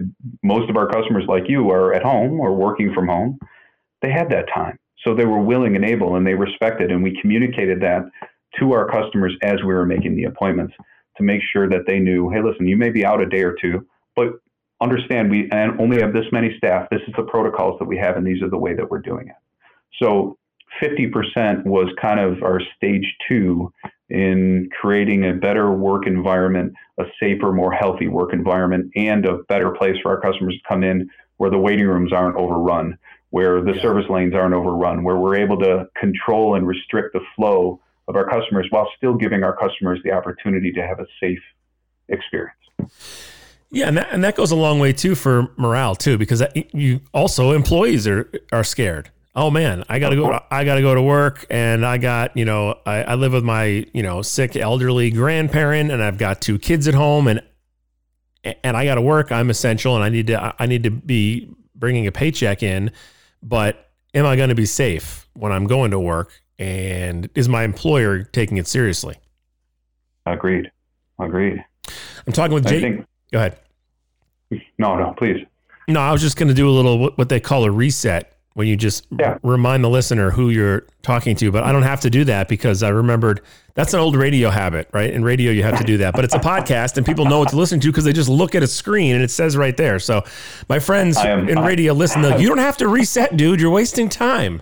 most 0.44 0.70
of 0.70 0.76
our 0.76 0.88
customers 0.88 1.26
like 1.28 1.44
you 1.48 1.70
are 1.70 1.94
at 1.94 2.02
home 2.02 2.40
or 2.40 2.56
working 2.56 2.94
from 2.94 3.08
home, 3.08 3.38
they 4.02 4.12
had 4.12 4.32
that 4.32 4.46
time. 4.54 4.80
So 5.06 5.14
they 5.14 5.26
were 5.26 5.42
willing 5.42 5.76
and 5.76 5.86
able, 5.86 6.16
and 6.16 6.26
they 6.26 6.34
respected, 6.34 6.92
and 6.92 7.04
we 7.04 7.20
communicated 7.22 7.80
that 7.82 8.10
to 8.60 8.74
our 8.74 8.90
customers 8.90 9.36
as 9.44 9.58
we 9.62 9.74
were 9.74 9.86
making 9.86 10.16
the 10.16 10.24
appointments 10.24 10.74
to 11.18 11.24
make 11.24 11.42
sure 11.54 11.70
that 11.70 11.86
they 11.88 12.00
knew, 12.00 12.30
hey, 12.30 12.42
listen, 12.42 12.68
you 12.68 12.76
may 12.76 12.90
be 12.90 13.06
out 13.06 13.22
a 13.22 13.26
day 13.26 13.44
or 13.44 13.56
two, 13.62 13.86
but 14.16 14.30
understand 14.82 15.30
we 15.30 15.50
only 15.80 16.02
have 16.02 16.14
this 16.14 16.26
many 16.32 16.58
staff. 16.58 16.88
This 16.90 17.02
is 17.08 17.14
the 17.16 17.24
protocols 17.24 17.78
that 17.80 17.86
we 17.86 17.98
have, 17.98 18.18
and 18.18 18.26
these 18.26 18.42
are 18.42 18.50
the 18.50 18.58
way 18.58 18.74
that 18.74 18.90
we're 18.90 19.00
doing 19.00 19.28
it. 19.28 19.36
So 20.02 20.38
50% 20.82 21.66
was 21.66 21.88
kind 22.02 22.20
of 22.20 22.44
our 22.44 22.60
stage 22.76 23.06
two 23.28 23.72
in 24.10 24.70
creating 24.80 25.26
a 25.26 25.34
better 25.34 25.72
work 25.72 26.06
environment, 26.06 26.74
a 27.00 27.04
safer, 27.20 27.52
more 27.52 27.72
healthy 27.72 28.08
work 28.08 28.34
environment, 28.34 28.92
and 28.96 29.26
a 29.26 29.44
better 29.50 29.72
place 29.72 29.96
for 30.04 30.12
our 30.12 30.22
customers 30.22 30.56
to 30.56 30.68
come 30.68 30.84
in 30.84 31.10
where 31.38 31.50
the 31.50 31.58
waiting 31.58 31.88
rooms 31.88 32.14
aren't 32.14 32.38
overrun, 32.38 32.98
where 33.36 33.62
the 33.62 33.74
yeah. 33.74 33.82
service 33.82 34.06
lanes 34.10 34.34
aren't 34.34 34.54
overrun, 34.54 35.04
where 35.04 35.18
we're 35.18 35.36
able 35.36 35.60
to 35.60 35.86
control 36.00 36.56
and 36.56 36.66
restrict 36.66 37.12
the 37.12 37.20
flow 37.36 37.82
of 38.08 38.16
our 38.16 38.24
customers 38.30 38.66
while 38.70 38.90
still 38.96 39.14
giving 39.14 39.44
our 39.44 39.54
customers 39.58 40.00
the 40.06 40.12
opportunity 40.12 40.72
to 40.72 40.82
have 40.82 41.02
a 41.02 41.06
safe 41.20 41.42
experience. 42.08 42.56
Yeah, 43.72 43.90
and 43.90 43.98
that, 43.98 44.08
and 44.10 44.24
that 44.24 44.38
goes 44.38 44.52
a 44.52 44.56
long 44.56 44.80
way 44.80 44.94
too 44.94 45.16
for 45.16 45.52
morale 45.58 45.96
too, 45.96 46.18
because 46.18 46.44
you 46.72 47.02
also 47.14 47.52
employees 47.52 48.08
are 48.08 48.32
are 48.54 48.64
scared. 48.64 49.12
Oh 49.36 49.52
man, 49.52 49.84
I 49.90 50.00
gotta 50.00 50.16
go. 50.16 50.40
I 50.50 50.64
gotta 50.64 50.82
go 50.82 50.96
to 50.96 51.02
work, 51.02 51.46
and 51.50 51.86
I 51.86 51.98
got 51.98 52.38
you 52.38 52.46
know 52.46 52.80
I, 52.86 53.04
I 53.04 53.16
live 53.16 53.34
with 53.34 53.44
my 53.44 53.86
you 53.94 54.02
know 54.02 54.22
sick 54.22 54.56
elderly 54.56 55.12
grandparent, 55.12 55.92
and 55.92 56.02
I've 56.02 56.18
got 56.18 56.40
two 56.40 56.58
kids 56.58 56.88
at 56.88 56.94
home, 56.94 57.28
and 57.28 57.42
and 58.64 58.78
I 58.78 58.86
got 58.86 58.96
to 58.96 59.02
work. 59.02 59.34
I'm 59.34 59.50
essential, 59.50 59.94
and 59.94 60.06
I 60.06 60.08
need 60.08 60.28
to 60.28 60.56
I 60.58 60.68
need 60.68 60.84
to 60.84 60.90
be 60.90 61.54
bringing 61.76 62.08
a 62.08 62.14
paycheck 62.14 62.64
in. 62.64 62.94
But 63.42 63.90
am 64.14 64.26
I 64.26 64.36
going 64.36 64.50
to 64.50 64.56
be 64.56 64.66
safe 64.66 65.28
when 65.34 65.52
I'm 65.52 65.68
going 65.68 65.92
to 65.92 66.00
work? 66.00 66.42
And 66.58 67.30
is 67.36 67.50
my 67.50 67.64
employer 67.64 68.24
taking 68.24 68.58
it 68.58 68.68
seriously? 68.68 69.16
Agreed. 70.26 70.72
Agreed. 71.20 71.64
I'm 72.26 72.34
talking 72.34 72.54
with 72.54 72.68
Jake. 72.68 72.82
Think, 72.82 73.06
Go 73.32 73.40
ahead. 73.40 73.60
No, 74.78 74.96
no, 74.96 75.14
please. 75.18 75.46
No, 75.88 76.00
I 76.00 76.12
was 76.12 76.22
just 76.22 76.38
going 76.38 76.48
to 76.48 76.54
do 76.54 76.68
a 76.68 76.72
little 76.72 77.12
what 77.12 77.30
they 77.30 77.40
call 77.40 77.64
a 77.64 77.72
reset 77.72 78.35
when 78.56 78.68
you 78.68 78.78
just 78.78 79.06
yeah. 79.20 79.38
remind 79.44 79.84
the 79.84 79.90
listener 79.90 80.32
who 80.32 80.50
you're 80.50 80.86
talking 81.02 81.36
to. 81.36 81.52
But 81.52 81.64
I 81.64 81.74
don't 81.74 81.84
have 81.84 82.00
to 82.02 82.10
do 82.10 82.24
that 82.24 82.48
because 82.48 82.84
I 82.84 82.90
remembered 82.90 83.42
that's 83.74 83.94
an 83.94 84.00
old 84.00 84.16
radio 84.16 84.50
habit, 84.50 84.90
right? 84.94 85.14
In 85.14 85.26
radio, 85.26 85.52
you 85.52 85.62
have 85.62 85.78
to 85.78 85.84
do 85.84 85.98
that. 85.98 86.16
But 86.16 86.24
it's 86.24 86.34
a 86.34 86.40
podcast 86.40 86.96
and 86.96 87.06
people 87.06 87.26
know 87.26 87.40
what 87.40 87.50
to 87.50 87.58
listen 87.58 87.82
to 87.82 87.88
because 87.92 88.06
they 88.06 88.14
just 88.14 88.30
look 88.30 88.56
at 88.56 88.64
a 88.64 88.68
screen 88.68 89.14
and 89.14 89.24
it 89.24 89.30
says 89.30 89.58
right 89.58 89.76
there. 89.76 90.00
So 90.00 90.24
my 90.70 90.80
friends 90.80 91.18
am, 91.18 91.50
in 91.50 91.60
radio 91.60 91.92
listen, 91.92 92.22
to, 92.22 92.42
you 92.42 92.48
don't 92.48 92.60
have 92.60 92.78
to 92.78 92.88
reset, 92.88 93.36
dude. 93.36 93.60
You're 93.60 93.72
wasting 93.72 94.08
time. 94.08 94.62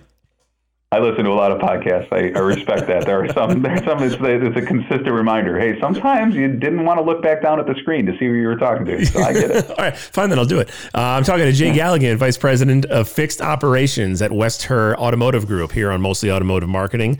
I 0.93 0.99
listen 0.99 1.23
to 1.25 1.31
a 1.31 1.33
lot 1.33 1.51
of 1.51 1.57
podcasts. 1.57 2.07
I, 2.11 2.37
I 2.37 2.41
respect 2.43 2.85
that. 2.85 3.07
There 3.07 3.23
are 3.23 3.33
some. 3.33 3.61
There's 3.63 3.83
some. 3.83 4.03
It's, 4.03 4.15
it's, 4.19 4.55
a 4.55 4.61
consistent 4.61 5.11
reminder. 5.11 5.59
Hey, 5.59 5.79
sometimes 5.79 6.35
you 6.35 6.47
didn't 6.47 6.85
want 6.85 6.99
to 6.99 7.03
look 7.03 7.23
back 7.23 7.41
down 7.41 7.59
at 7.59 7.65
the 7.65 7.73
screen 7.81 8.05
to 8.05 8.11
see 8.13 8.25
who 8.25 8.33
you 8.33 8.45
were 8.45 8.57
talking 8.57 8.85
to. 8.85 9.03
So 9.03 9.19
I 9.19 9.33
get 9.33 9.49
it. 9.49 9.69
All 9.71 9.75
right, 9.77 9.97
fine. 9.97 10.29
Then 10.29 10.37
I'll 10.37 10.45
do 10.45 10.59
it. 10.59 10.69
Uh, 10.93 11.01
I'm 11.01 11.23
talking 11.23 11.45
to 11.45 11.51
Jay 11.51 11.71
Galligan, 11.71 12.17
Vice 12.17 12.37
President 12.37 12.85
of 12.85 13.09
Fixed 13.09 13.41
Operations 13.41 14.21
at 14.21 14.31
West 14.31 14.63
Herr 14.63 14.95
Automotive 14.99 15.47
Group 15.47 15.71
here 15.71 15.91
on 15.91 15.99
Mostly 15.99 16.29
Automotive 16.29 16.69
Marketing 16.69 17.17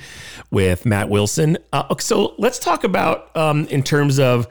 with 0.52 0.86
Matt 0.86 1.10
Wilson. 1.10 1.58
Uh, 1.72 1.96
so 1.98 2.36
let's 2.38 2.60
talk 2.60 2.84
about 2.84 3.36
um, 3.36 3.66
in 3.68 3.82
terms 3.82 4.20
of 4.20 4.48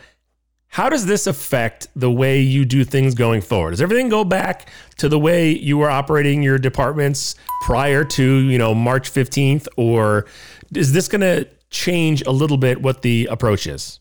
how 0.72 0.88
does 0.88 1.04
this 1.04 1.26
affect 1.26 1.86
the 1.94 2.10
way 2.10 2.40
you 2.40 2.64
do 2.64 2.82
things 2.82 3.14
going 3.14 3.42
forward? 3.42 3.72
Does 3.72 3.82
everything 3.82 4.08
go 4.08 4.24
back 4.24 4.70
to 4.96 5.06
the 5.06 5.18
way 5.18 5.50
you 5.50 5.76
were 5.76 5.90
operating 5.90 6.42
your 6.42 6.56
departments 6.56 7.34
prior 7.66 8.04
to, 8.04 8.24
you 8.24 8.56
know, 8.56 8.74
March 8.74 9.12
15th 9.12 9.68
or 9.76 10.24
is 10.74 10.94
this 10.94 11.08
going 11.08 11.20
to 11.20 11.46
change 11.68 12.22
a 12.22 12.30
little 12.30 12.56
bit 12.56 12.80
what 12.80 13.02
the 13.02 13.28
approach 13.30 13.66
is? 13.66 14.00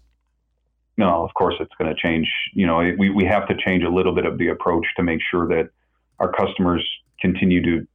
No, 0.98 1.26
of 1.26 1.34
course 1.34 1.56
it's 1.60 1.74
going 1.78 1.94
to 1.94 2.02
change. 2.02 2.26
You 2.54 2.68
know, 2.68 2.78
we, 2.98 3.10
we 3.10 3.26
have 3.26 3.50
to 3.50 3.56
change 3.66 3.84
a 3.84 3.90
little 3.90 4.16
bit 4.16 4.26
of 4.26 4.38
the 4.38 4.48
approach 4.48 4.86
to 4.96 5.04
make 5.04 5.20
sure 5.30 5.50
that 5.50 5.72
our 6.20 6.32
customers 6.32 6.90
continue 7.20 7.62
to 7.64 7.86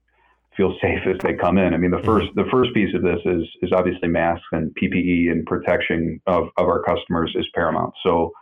feel 0.55 0.77
safe 0.83 1.01
as 1.07 1.17
they 1.23 1.33
come 1.33 1.57
in. 1.57 1.73
I 1.73 1.79
mean, 1.79 1.93
the 1.93 1.97
mm-hmm. 1.97 2.05
first 2.05 2.27
the 2.35 2.45
first 2.51 2.75
piece 2.75 2.95
of 2.95 3.01
this 3.01 3.21
is 3.25 3.45
is 3.63 3.73
obviously 3.73 4.09
masks 4.09 4.45
and 4.53 4.75
PPE 4.75 5.31
and 5.31 5.47
protection 5.47 6.21
of, 6.27 6.49
of 6.59 6.69
our 6.69 6.83
customers 6.83 7.33
is 7.37 7.47
paramount. 7.55 7.95
So 8.03 8.33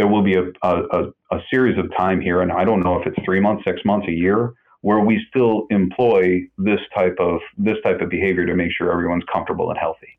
there 0.00 0.08
will 0.08 0.22
be 0.22 0.34
a, 0.34 0.44
a, 0.62 1.02
a 1.30 1.38
series 1.50 1.76
of 1.78 1.84
time 1.94 2.22
here, 2.22 2.40
and 2.40 2.50
I 2.50 2.64
don't 2.64 2.82
know 2.82 2.98
if 2.98 3.06
it's 3.06 3.18
three 3.22 3.38
months, 3.38 3.64
six 3.66 3.84
months, 3.84 4.08
a 4.08 4.12
year, 4.12 4.54
where 4.80 5.00
we 5.00 5.22
still 5.28 5.66
employ 5.68 6.40
this 6.56 6.80
type 6.96 7.16
of 7.20 7.40
this 7.58 7.76
type 7.84 8.00
of 8.00 8.08
behavior 8.08 8.46
to 8.46 8.54
make 8.54 8.72
sure 8.72 8.90
everyone's 8.90 9.24
comfortable 9.30 9.68
and 9.68 9.78
healthy. 9.78 10.18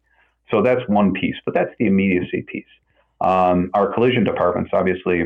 So 0.51 0.61
that's 0.61 0.88
one 0.88 1.13
piece, 1.13 1.35
but 1.45 1.55
that's 1.55 1.71
the 1.79 1.88
immediacy 1.88 2.43
piece. 2.47 2.73
Um, 3.21 3.71
our 3.73 3.91
collision 3.91 4.23
departments, 4.23 4.69
obviously, 4.71 5.23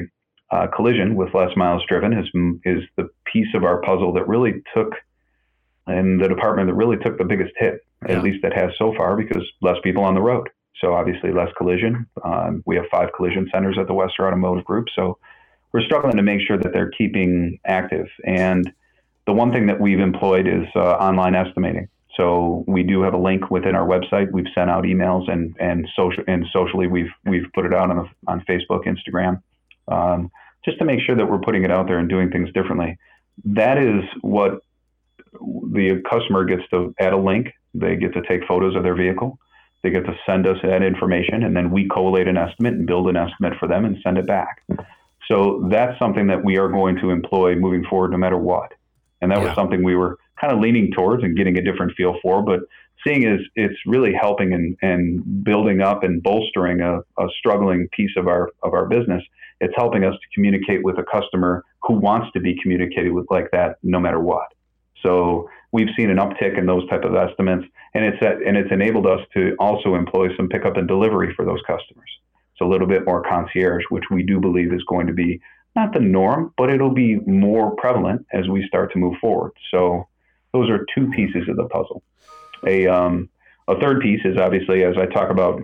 uh, 0.52 0.68
collision 0.68 1.16
with 1.16 1.34
less 1.34 1.52
miles 1.58 1.84
driven 1.90 2.14
is 2.14 2.28
is 2.64 2.82
the 2.96 3.10
piece 3.26 3.52
of 3.56 3.66
our 3.66 3.82
puzzle 3.82 4.14
that 4.14 4.26
really 4.26 4.64
took, 4.74 4.94
and 5.86 6.24
the 6.24 6.30
department 6.30 6.70
that 6.70 6.76
really 6.76 6.96
took 7.04 7.18
the 7.18 7.26
biggest 7.26 7.52
hit, 7.58 7.82
yeah. 8.08 8.16
at 8.16 8.24
least 8.24 8.42
that 8.42 8.54
has 8.54 8.72
so 8.78 8.94
far, 8.96 9.18
because 9.18 9.44
less 9.62 9.76
people 9.84 10.06
on 10.06 10.14
the 10.16 10.22
road. 10.22 10.48
So 10.82 10.94
obviously 10.94 11.32
less 11.32 11.50
collision. 11.58 12.06
Um, 12.24 12.64
we 12.66 12.76
have 12.76 12.86
five 12.92 13.10
collision 13.16 13.50
centers 13.54 13.78
at 13.80 13.88
the 13.88 13.94
West 13.94 14.14
Herr 14.18 14.28
Automotive 14.28 14.66
Group. 14.66 14.88
So 14.96 15.18
we're 15.72 15.84
struggling 15.84 16.18
to 16.18 16.24
make 16.24 16.42
sure 16.46 16.58
that 16.58 16.74
they're 16.74 16.92
keeping 16.92 17.60
active. 17.66 18.08
And 18.26 18.72
the 19.26 19.34
one 19.34 19.52
thing 19.52 19.68
that 19.68 19.80
we've 19.80 20.00
employed 20.00 20.48
is 20.48 20.66
uh, 20.76 20.80
online 20.80 21.36
estimating. 21.36 21.88
So 22.16 22.64
we 22.68 22.84
do 22.84 23.02
have 23.02 23.14
a 23.14 23.18
link 23.18 23.50
within 23.52 23.76
our 23.76 23.86
website. 23.86 24.32
We've 24.32 24.48
sent 24.56 24.70
out 24.70 24.86
emails 24.86 25.30
and 25.30 25.56
and 25.60 25.88
social 25.96 26.24
and 26.28 26.46
socially 26.54 26.88
we've 26.88 27.12
we've 27.26 27.48
put 27.54 27.66
it 27.66 27.74
out 27.74 27.90
on 27.90 28.10
on 28.28 28.46
Facebook, 28.48 28.86
Instagram, 28.86 29.42
um, 29.90 30.32
just 30.64 30.78
to 30.80 30.86
make 30.86 31.02
sure 31.02 31.16
that 31.16 31.30
we're 31.30 31.40
putting 31.40 31.64
it 31.64 31.72
out 31.72 31.88
there 31.88 32.00
and 32.00 32.08
doing 32.08 32.32
things 32.32 32.52
differently. 32.54 32.98
That 33.44 33.78
is 33.78 34.04
what 34.22 34.62
the 35.34 36.02
customer 36.10 36.46
gets 36.46 36.64
to 36.70 36.96
add 37.00 37.12
a 37.12 37.18
link. 37.18 37.48
They 37.74 37.98
get 37.98 38.14
to 38.14 38.22
take 38.22 38.48
photos 38.48 38.76
of 38.76 38.84
their 38.84 38.96
vehicle. 38.96 39.38
They 39.86 39.92
get 39.92 40.06
to 40.08 40.18
send 40.26 40.48
us 40.48 40.58
that 40.64 40.82
information, 40.82 41.44
and 41.44 41.56
then 41.56 41.70
we 41.70 41.88
collate 41.88 42.28
an 42.28 42.38
estimate 42.38 42.74
and 42.74 42.88
build 42.88 43.08
an 43.08 43.16
estimate 43.16 43.54
for 43.60 43.68
them 43.68 43.86
and 43.86 43.96
send 44.02 44.18
it 44.18 44.26
back. 44.26 44.64
So 45.28 45.68
that's 45.70 46.00
something 46.00 46.26
that 46.26 46.44
we 46.44 46.58
are 46.58 46.70
going 46.70 46.96
to 47.02 47.12
employ 47.12 47.54
moving 47.54 47.86
forward, 47.88 48.10
no 48.10 48.18
matter 48.18 48.40
what. 48.40 48.72
And 49.22 49.30
that 49.30 49.38
yeah. 49.38 49.46
was 49.46 49.54
something 49.54 49.84
we 49.84 49.96
were 49.96 50.18
kind 50.42 50.52
of 50.52 50.60
leaning 50.60 50.92
towards 50.92 51.24
and 51.24 51.38
getting 51.38 51.60
a 51.60 51.62
different 51.62 51.94
feel 51.96 52.18
for. 52.24 52.42
But 52.42 52.62
seeing 53.06 53.28
is 53.28 53.42
it's 53.54 53.78
really 53.86 54.12
helping 54.20 54.54
and, 54.54 54.76
and 54.82 55.44
building 55.44 55.82
up 55.82 56.04
and 56.04 56.24
bolstering 56.24 56.82
a, 56.82 57.02
a 57.20 57.28
struggling 57.38 57.88
piece 57.92 58.18
of 58.18 58.28
our 58.28 58.50
of 58.64 58.74
our 58.74 58.88
business. 58.88 59.22
It's 59.62 59.74
helping 59.78 60.04
us 60.04 60.16
to 60.16 60.28
communicate 60.34 60.84
with 60.84 60.98
a 60.98 61.04
customer 61.04 61.64
who 61.84 61.94
wants 61.94 62.32
to 62.34 62.40
be 62.40 62.58
communicated 62.60 63.12
with 63.12 63.28
like 63.30 63.52
that, 63.52 63.78
no 63.84 64.00
matter 64.00 64.20
what. 64.20 64.48
So 65.06 65.50
we've 65.72 65.90
seen 65.96 66.10
an 66.10 66.18
uptick 66.18 66.58
in 66.58 66.66
those 66.66 66.88
type 66.90 67.04
of 67.04 67.16
estimates, 67.16 67.66
and 67.94 68.04
it's 68.04 68.18
and 68.22 68.58
it's 68.58 68.72
enabled 68.72 69.06
us 69.06 69.22
to 69.36 69.56
also 69.60 69.96
employ 69.96 70.36
some 70.36 70.50
pickup 70.50 70.78
and 70.78 70.88
delivery 70.88 71.34
for 71.36 71.46
those 71.46 71.62
customers. 71.68 72.10
So 72.58 72.66
a 72.66 72.70
little 72.70 72.88
bit 72.88 73.06
more 73.06 73.22
concierge, 73.22 73.84
which 73.90 74.06
we 74.10 74.24
do 74.24 74.40
believe 74.40 74.74
is 74.74 74.84
going 74.88 75.08
to 75.08 75.14
be 75.14 75.42
not 75.76 75.94
the 75.94 76.00
norm, 76.00 76.54
but 76.58 76.70
it'll 76.70 76.94
be 76.94 77.18
more 77.28 77.76
prevalent 77.76 78.26
as 78.32 78.48
we 78.48 78.66
start 78.68 78.94
to 78.94 78.98
move 78.98 79.16
forward. 79.20 79.52
So 79.72 80.08
those 80.54 80.70
are 80.70 80.86
two 80.96 81.10
pieces 81.12 81.50
of 81.50 81.58
the 81.58 81.66
puzzle. 81.66 82.02
A 82.66 82.88
um, 82.88 83.30
a 83.68 83.80
third 83.80 84.02
piece 84.02 84.22
is 84.26 84.38
obviously 84.38 84.84
as 84.84 84.96
I 84.98 85.06
talk 85.06 85.30
about 85.30 85.62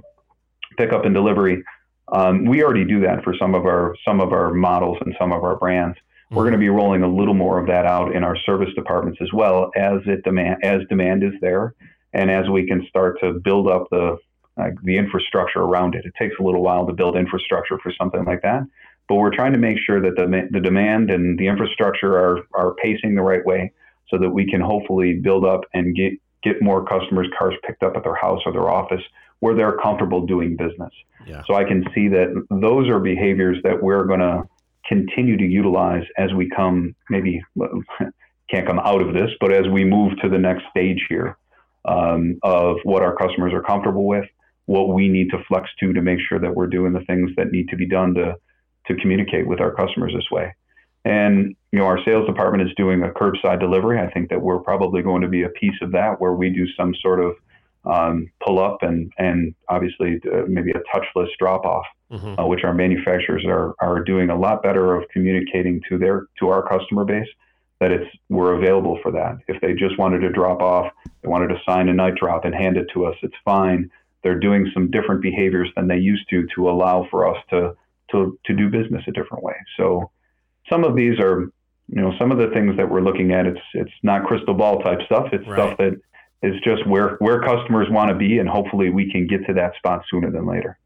pickup 0.77 1.05
and 1.05 1.15
delivery. 1.15 1.63
Um, 2.11 2.45
we 2.45 2.61
already 2.61 2.83
do 2.83 2.99
that 3.01 3.23
for 3.23 3.33
some 3.39 3.55
of 3.55 3.65
our 3.65 3.95
some 4.05 4.19
of 4.19 4.33
our 4.33 4.53
models 4.53 4.97
and 5.01 5.15
some 5.17 5.31
of 5.31 5.43
our 5.43 5.55
brands. 5.55 5.97
We're 6.31 6.43
going 6.43 6.53
to 6.53 6.59
be 6.59 6.69
rolling 6.69 7.03
a 7.03 7.13
little 7.13 7.33
more 7.33 7.59
of 7.59 7.67
that 7.67 7.85
out 7.85 8.15
in 8.15 8.23
our 8.23 8.37
service 8.37 8.69
departments 8.73 9.19
as 9.21 9.33
well 9.33 9.69
as 9.75 9.99
it 10.05 10.23
demand 10.23 10.63
as 10.63 10.81
demand 10.87 11.23
is 11.23 11.33
there, 11.41 11.75
and 12.13 12.31
as 12.31 12.49
we 12.49 12.65
can 12.65 12.85
start 12.87 13.19
to 13.19 13.33
build 13.33 13.67
up 13.67 13.87
the 13.91 14.17
uh, 14.57 14.69
the 14.83 14.97
infrastructure 14.97 15.59
around 15.59 15.95
it. 15.95 16.05
It 16.05 16.13
takes 16.17 16.35
a 16.39 16.43
little 16.43 16.61
while 16.61 16.85
to 16.87 16.93
build 16.93 17.15
infrastructure 17.15 17.77
for 17.79 17.91
something 17.97 18.23
like 18.25 18.41
that, 18.43 18.63
but 19.07 19.15
we're 19.15 19.35
trying 19.35 19.53
to 19.53 19.59
make 19.59 19.77
sure 19.85 20.01
that 20.01 20.15
the 20.15 20.47
the 20.51 20.61
demand 20.61 21.11
and 21.11 21.37
the 21.37 21.47
infrastructure 21.47 22.17
are 22.17 22.39
are 22.53 22.75
pacing 22.75 23.15
the 23.15 23.21
right 23.21 23.45
way 23.45 23.71
so 24.09 24.17
that 24.17 24.29
we 24.29 24.49
can 24.49 24.61
hopefully 24.61 25.15
build 25.15 25.45
up 25.45 25.61
and 25.73 25.95
get 25.95 26.13
get 26.43 26.61
more 26.61 26.85
customers' 26.85 27.27
cars 27.37 27.55
picked 27.63 27.83
up 27.83 27.95
at 27.95 28.03
their 28.03 28.15
house 28.15 28.41
or 28.45 28.51
their 28.51 28.69
office 28.69 29.03
where 29.41 29.55
they're 29.55 29.77
comfortable 29.77 30.25
doing 30.25 30.55
business. 30.55 30.93
Yeah. 31.25 31.43
So 31.45 31.55
I 31.55 31.63
can 31.63 31.83
see 31.93 32.07
that 32.09 32.45
those 32.49 32.87
are 32.89 32.99
behaviors 32.99 33.57
that 33.63 33.81
we're 33.81 34.05
going 34.05 34.19
to 34.19 34.43
continue 34.91 35.37
to 35.37 35.45
utilize 35.45 36.03
as 36.17 36.33
we 36.33 36.49
come 36.49 36.93
maybe 37.09 37.41
can't 38.49 38.67
come 38.67 38.79
out 38.79 39.01
of 39.01 39.13
this, 39.13 39.29
but 39.39 39.53
as 39.53 39.65
we 39.71 39.85
move 39.85 40.11
to 40.21 40.27
the 40.27 40.37
next 40.37 40.63
stage 40.69 41.05
here 41.07 41.37
um, 41.85 42.37
of 42.43 42.75
what 42.83 43.01
our 43.01 43.15
customers 43.15 43.53
are 43.53 43.61
comfortable 43.61 44.05
with, 44.05 44.25
what 44.65 44.89
we 44.89 45.07
need 45.07 45.29
to 45.29 45.37
flex 45.47 45.69
to 45.79 45.93
to 45.93 46.01
make 46.01 46.19
sure 46.27 46.39
that 46.39 46.53
we're 46.53 46.67
doing 46.67 46.91
the 46.91 47.05
things 47.05 47.31
that 47.37 47.51
need 47.51 47.69
to 47.69 47.77
be 47.77 47.87
done 47.87 48.13
to 48.15 48.35
to 48.87 48.95
communicate 48.95 49.47
with 49.47 49.61
our 49.61 49.73
customers 49.73 50.11
this 50.13 50.29
way. 50.29 50.53
And 51.05 51.55
you 51.71 51.79
know, 51.79 51.85
our 51.85 52.03
sales 52.03 52.27
department 52.27 52.67
is 52.67 52.75
doing 52.75 53.01
a 53.01 53.09
curbside 53.09 53.61
delivery. 53.61 53.97
I 53.99 54.11
think 54.11 54.29
that 54.29 54.41
we're 54.41 54.59
probably 54.59 55.01
going 55.01 55.21
to 55.21 55.29
be 55.29 55.43
a 55.43 55.49
piece 55.49 55.79
of 55.81 55.93
that 55.93 56.19
where 56.19 56.33
we 56.33 56.49
do 56.49 56.65
some 56.75 56.93
sort 57.01 57.21
of 57.23 57.35
um, 57.85 58.29
pull 58.45 58.59
up 58.59 58.83
and 58.83 59.11
and 59.17 59.55
obviously 59.69 60.19
uh, 60.31 60.43
maybe 60.47 60.71
a 60.71 60.81
touchless 60.93 61.29
drop 61.39 61.65
off, 61.65 61.85
mm-hmm. 62.11 62.39
uh, 62.39 62.45
which 62.45 62.63
our 62.63 62.73
manufacturers 62.73 63.43
are 63.45 63.73
are 63.79 64.03
doing 64.03 64.29
a 64.29 64.37
lot 64.37 64.61
better 64.63 64.95
of 64.95 65.07
communicating 65.09 65.81
to 65.89 65.97
their 65.97 66.27
to 66.39 66.49
our 66.49 66.67
customer 66.67 67.05
base 67.05 67.27
that 67.79 67.91
it's 67.91 68.09
we're 68.29 68.53
available 68.53 68.99
for 69.01 69.11
that. 69.11 69.37
If 69.47 69.59
they 69.61 69.73
just 69.73 69.97
wanted 69.97 70.19
to 70.19 70.29
drop 70.29 70.61
off, 70.61 70.91
they 71.21 71.27
wanted 71.27 71.47
to 71.47 71.59
sign 71.67 71.89
a 71.89 71.93
night 71.93 72.15
drop 72.15 72.45
and 72.45 72.53
hand 72.53 72.77
it 72.77 72.87
to 72.93 73.05
us, 73.05 73.15
it's 73.23 73.35
fine. 73.43 73.89
They're 74.23 74.39
doing 74.39 74.69
some 74.73 74.91
different 74.91 75.21
behaviors 75.21 75.69
than 75.75 75.87
they 75.87 75.97
used 75.97 76.29
to 76.29 76.45
to 76.55 76.69
allow 76.69 77.07
for 77.09 77.27
us 77.27 77.41
to 77.49 77.75
to 78.11 78.37
to 78.45 78.53
do 78.53 78.69
business 78.69 79.03
a 79.07 79.11
different 79.11 79.43
way. 79.43 79.55
So 79.77 80.11
some 80.69 80.83
of 80.83 80.95
these 80.95 81.19
are 81.19 81.51
you 81.87 82.01
know 82.01 82.13
some 82.19 82.31
of 82.31 82.37
the 82.37 82.49
things 82.53 82.77
that 82.77 82.89
we're 82.89 83.01
looking 83.01 83.31
at 83.31 83.47
it's 83.47 83.61
it's 83.73 83.91
not 84.03 84.25
crystal 84.25 84.53
ball 84.53 84.79
type 84.81 84.99
stuff 85.05 85.27
it's 85.33 85.45
right. 85.47 85.55
stuff 85.55 85.77
that 85.77 85.99
is 86.43 86.55
just 86.63 86.85
where 86.87 87.17
where 87.19 87.41
customers 87.41 87.87
want 87.89 88.09
to 88.09 88.15
be, 88.15 88.39
and 88.39 88.49
hopefully 88.49 88.89
we 88.89 89.11
can 89.11 89.27
get 89.27 89.45
to 89.47 89.53
that 89.53 89.75
spot 89.77 90.03
sooner 90.09 90.31
than 90.31 90.45
later. 90.45 90.77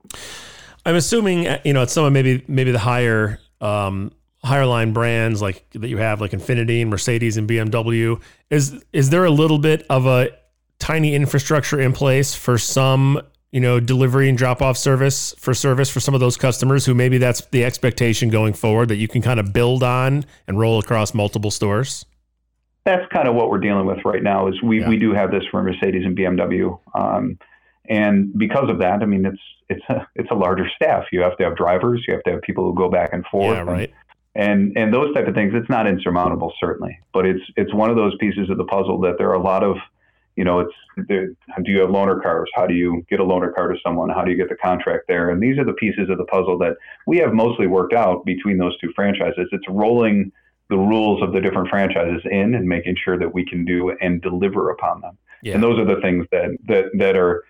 I'm 0.86 0.96
assuming 0.96 1.48
you 1.64 1.74
know 1.74 1.84
it's 1.84 1.94
some 1.94 2.06
of 2.06 2.14
maybe 2.14 2.44
maybe 2.48 2.72
the 2.72 2.80
higher 2.80 3.40
um, 3.62 4.12
higher 4.44 4.66
line 4.66 4.94
brands 4.94 5.42
like 5.42 5.66
that 5.72 5.88
you 5.88 5.98
have 5.98 6.22
like 6.22 6.32
Infiniti 6.32 6.82
and 6.82 6.90
Mercedes 6.90 7.38
and 7.38 7.50
BMW. 7.50 8.22
Is 8.50 8.84
is 8.94 9.10
there 9.10 9.26
a 9.26 9.32
little 9.32 9.58
bit 9.58 9.86
of 9.90 10.06
a 10.06 10.30
tiny 10.80 11.16
infrastructure 11.16 11.80
in 11.80 11.94
place 11.94 12.36
for 12.36 12.58
some 12.58 13.22
you 13.52 13.60
know 13.60 13.80
delivery 13.80 14.30
and 14.30 14.38
drop 14.38 14.62
off 14.62 14.78
service 14.78 15.34
for 15.40 15.54
service 15.54 15.90
for 15.90 16.00
some 16.00 16.14
of 16.14 16.20
those 16.20 16.38
customers 16.38 16.86
who 16.86 16.94
maybe 16.94 17.18
that's 17.18 17.42
the 17.48 17.64
expectation 17.64 18.30
going 18.30 18.54
forward 18.54 18.90
that 18.90 18.98
you 18.98 19.08
can 19.08 19.22
kind 19.22 19.40
of 19.40 19.52
build 19.52 19.82
on 19.82 20.26
and 20.48 20.60
roll 20.60 20.78
across 20.78 21.14
multiple 21.14 21.52
stores? 21.52 22.06
That's 22.86 23.06
kind 23.12 23.28
of 23.28 23.34
what 23.34 23.50
we're 23.50 23.60
dealing 23.60 23.88
with 23.88 23.98
right 24.06 24.22
now. 24.22 24.48
Is 24.48 24.62
we, 24.62 24.82
yeah. 24.82 24.90
we 24.90 24.98
do 24.98 25.12
have 25.12 25.32
this 25.32 25.44
for 25.50 25.64
Mercedes 25.64 26.06
and 26.06 26.16
BMW. 26.16 26.80
Um, 26.94 27.40
and 27.90 28.38
because 28.38 28.70
of 28.70 28.80
that, 28.80 29.02
I 29.02 29.06
mean, 29.06 29.26
it's 29.26 29.42
it's 29.70 29.86
a 29.90 30.08
it's 30.16 30.32
a 30.32 30.36
larger 30.36 30.70
staff. 30.76 31.06
You 31.12 31.22
have 31.22 31.38
to 31.38 31.44
have 31.44 31.56
drivers. 31.56 32.04
You 32.08 32.14
have 32.14 32.24
to 32.24 32.32
have 32.32 32.42
people 32.42 32.64
who 32.66 32.76
go 32.76 32.90
back 32.90 33.12
and 33.14 33.26
forth. 33.26 33.56
Yeah, 33.56 33.64
right. 33.64 33.94
And, 34.36 34.52
and 34.62 34.78
and 34.78 34.94
those 34.94 35.14
type 35.14 35.28
of 35.28 35.34
things. 35.34 35.54
It's 35.56 35.70
not 35.70 35.88
insurmountable, 35.88 36.54
certainly, 36.60 37.00
but 37.14 37.26
it's 37.26 37.42
it's 37.56 37.74
one 37.74 37.90
of 37.90 37.96
those 37.96 38.14
pieces 38.20 38.50
of 38.50 38.58
the 38.58 38.66
puzzle 38.66 39.00
that 39.02 39.18
there 39.18 39.30
are 39.30 39.36
a 39.36 39.42
lot 39.42 39.64
of, 39.64 39.78
you 40.36 40.44
know, 40.44 40.60
it's 40.60 40.74
do 41.08 41.72
you 41.72 41.80
have 41.80 41.90
loaner 41.90 42.22
cars? 42.22 42.50
How 42.54 42.68
do 42.68 42.74
you 42.74 43.06
get 43.10 43.20
a 43.20 43.24
loaner 43.24 43.54
car 43.54 43.70
to 43.70 43.80
someone? 43.84 44.10
How 44.10 44.24
do 44.24 44.32
you 44.32 44.38
get 44.38 44.50
the 44.50 44.56
contract 44.56 45.06
there? 45.08 45.30
And 45.30 45.42
these 45.42 45.58
are 45.58 45.66
the 45.66 45.74
pieces 45.74 46.10
of 46.10 46.18
the 46.18 46.26
puzzle 46.26 46.58
that 46.60 46.76
we 47.08 47.18
have 47.18 47.34
mostly 47.34 47.68
worked 47.68 47.94
out 47.94 48.26
between 48.26 48.58
those 48.58 48.78
two 48.80 48.92
franchises. 48.96 49.48
It's 49.52 49.68
rolling 49.70 50.32
the 50.70 50.78
rules 50.78 51.22
of 51.22 51.32
the 51.32 51.40
different 51.40 51.70
franchises 51.70 52.22
in 52.26 52.56
and 52.56 52.68
making 52.68 52.96
sure 53.04 53.18
that 53.20 53.34
we 53.34 53.46
can 53.46 53.66
do 53.66 53.96
and 54.02 54.22
deliver 54.22 54.70
upon 54.72 55.00
them. 55.02 55.18
Yeah. 55.44 55.54
And 55.54 55.64
those 55.64 55.78
are 55.78 55.86
the 55.86 56.02
things 56.02 56.26
that 56.32 56.58
that 56.68 56.86
that 56.98 57.16
are 57.16 57.44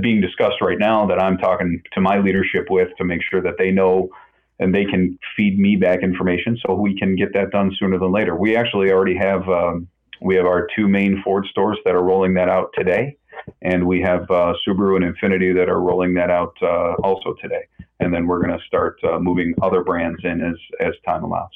being 0.00 0.20
discussed 0.20 0.60
right 0.60 0.78
now 0.78 1.06
that 1.06 1.22
I'm 1.22 1.38
talking 1.38 1.82
to 1.92 2.00
my 2.00 2.18
leadership 2.18 2.66
with 2.70 2.88
to 2.98 3.04
make 3.04 3.20
sure 3.30 3.42
that 3.42 3.54
they 3.58 3.70
know 3.70 4.10
and 4.58 4.74
they 4.74 4.84
can 4.84 5.18
feed 5.36 5.58
me 5.58 5.76
back 5.76 6.02
information 6.02 6.58
so 6.66 6.74
we 6.74 6.98
can 6.98 7.14
get 7.16 7.32
that 7.34 7.50
done 7.50 7.70
sooner 7.78 7.98
than 7.98 8.10
later. 8.10 8.34
We 8.34 8.56
actually 8.56 8.90
already 8.90 9.16
have 9.16 9.48
um, 9.48 9.88
we 10.20 10.34
have 10.34 10.46
our 10.46 10.66
two 10.74 10.88
main 10.88 11.22
Ford 11.22 11.46
stores 11.50 11.78
that 11.84 11.94
are 11.94 12.02
rolling 12.02 12.34
that 12.34 12.48
out 12.48 12.70
today, 12.76 13.16
and 13.62 13.86
we 13.86 14.00
have 14.00 14.22
uh, 14.30 14.54
Subaru 14.66 14.96
and 14.96 15.14
Infiniti 15.14 15.54
that 15.54 15.68
are 15.68 15.80
rolling 15.80 16.14
that 16.14 16.30
out 16.30 16.56
uh, 16.60 16.94
also 17.04 17.34
today. 17.40 17.66
And 18.00 18.12
then 18.12 18.26
we're 18.26 18.44
going 18.44 18.56
to 18.56 18.64
start 18.64 18.98
uh, 19.04 19.18
moving 19.18 19.54
other 19.62 19.82
brands 19.82 20.20
in 20.24 20.40
as 20.40 20.56
as 20.80 20.94
time 21.06 21.24
allows. 21.24 21.50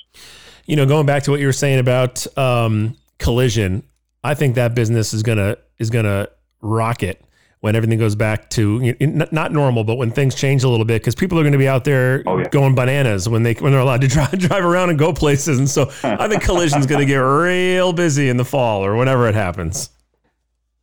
You 0.66 0.76
know, 0.76 0.86
going 0.86 1.06
back 1.06 1.24
to 1.24 1.30
what 1.32 1.40
you 1.40 1.46
were 1.46 1.52
saying 1.52 1.80
about 1.80 2.26
um, 2.38 2.96
collision, 3.18 3.82
I 4.22 4.34
think 4.34 4.54
that 4.54 4.74
business 4.74 5.12
is 5.12 5.22
gonna 5.24 5.56
is 5.78 5.90
gonna 5.90 6.28
rocket 6.60 7.24
when 7.62 7.76
everything 7.76 7.96
goes 7.96 8.16
back 8.16 8.50
to 8.50 8.92
not 9.30 9.52
normal, 9.52 9.84
but 9.84 9.94
when 9.94 10.10
things 10.10 10.34
change 10.34 10.64
a 10.64 10.68
little 10.68 10.84
bit, 10.84 11.00
because 11.00 11.14
people 11.14 11.38
are 11.38 11.44
going 11.44 11.52
to 11.52 11.58
be 11.58 11.68
out 11.68 11.84
there 11.84 12.20
oh, 12.26 12.38
yeah. 12.38 12.48
going 12.48 12.74
bananas 12.74 13.28
when 13.28 13.44
they 13.44 13.54
when 13.54 13.70
they're 13.70 13.80
allowed 13.80 14.00
to 14.00 14.08
drive 14.08 14.32
drive 14.38 14.64
around 14.64 14.90
and 14.90 14.98
go 14.98 15.12
places. 15.12 15.60
And 15.60 15.70
so 15.70 15.88
I 16.02 16.26
think 16.26 16.42
collision's 16.42 16.86
going 16.86 17.00
to 17.00 17.06
get 17.06 17.18
real 17.18 17.92
busy 17.92 18.28
in 18.28 18.36
the 18.36 18.44
fall 18.44 18.84
or 18.84 18.96
whenever 18.96 19.28
it 19.28 19.36
happens. 19.36 19.90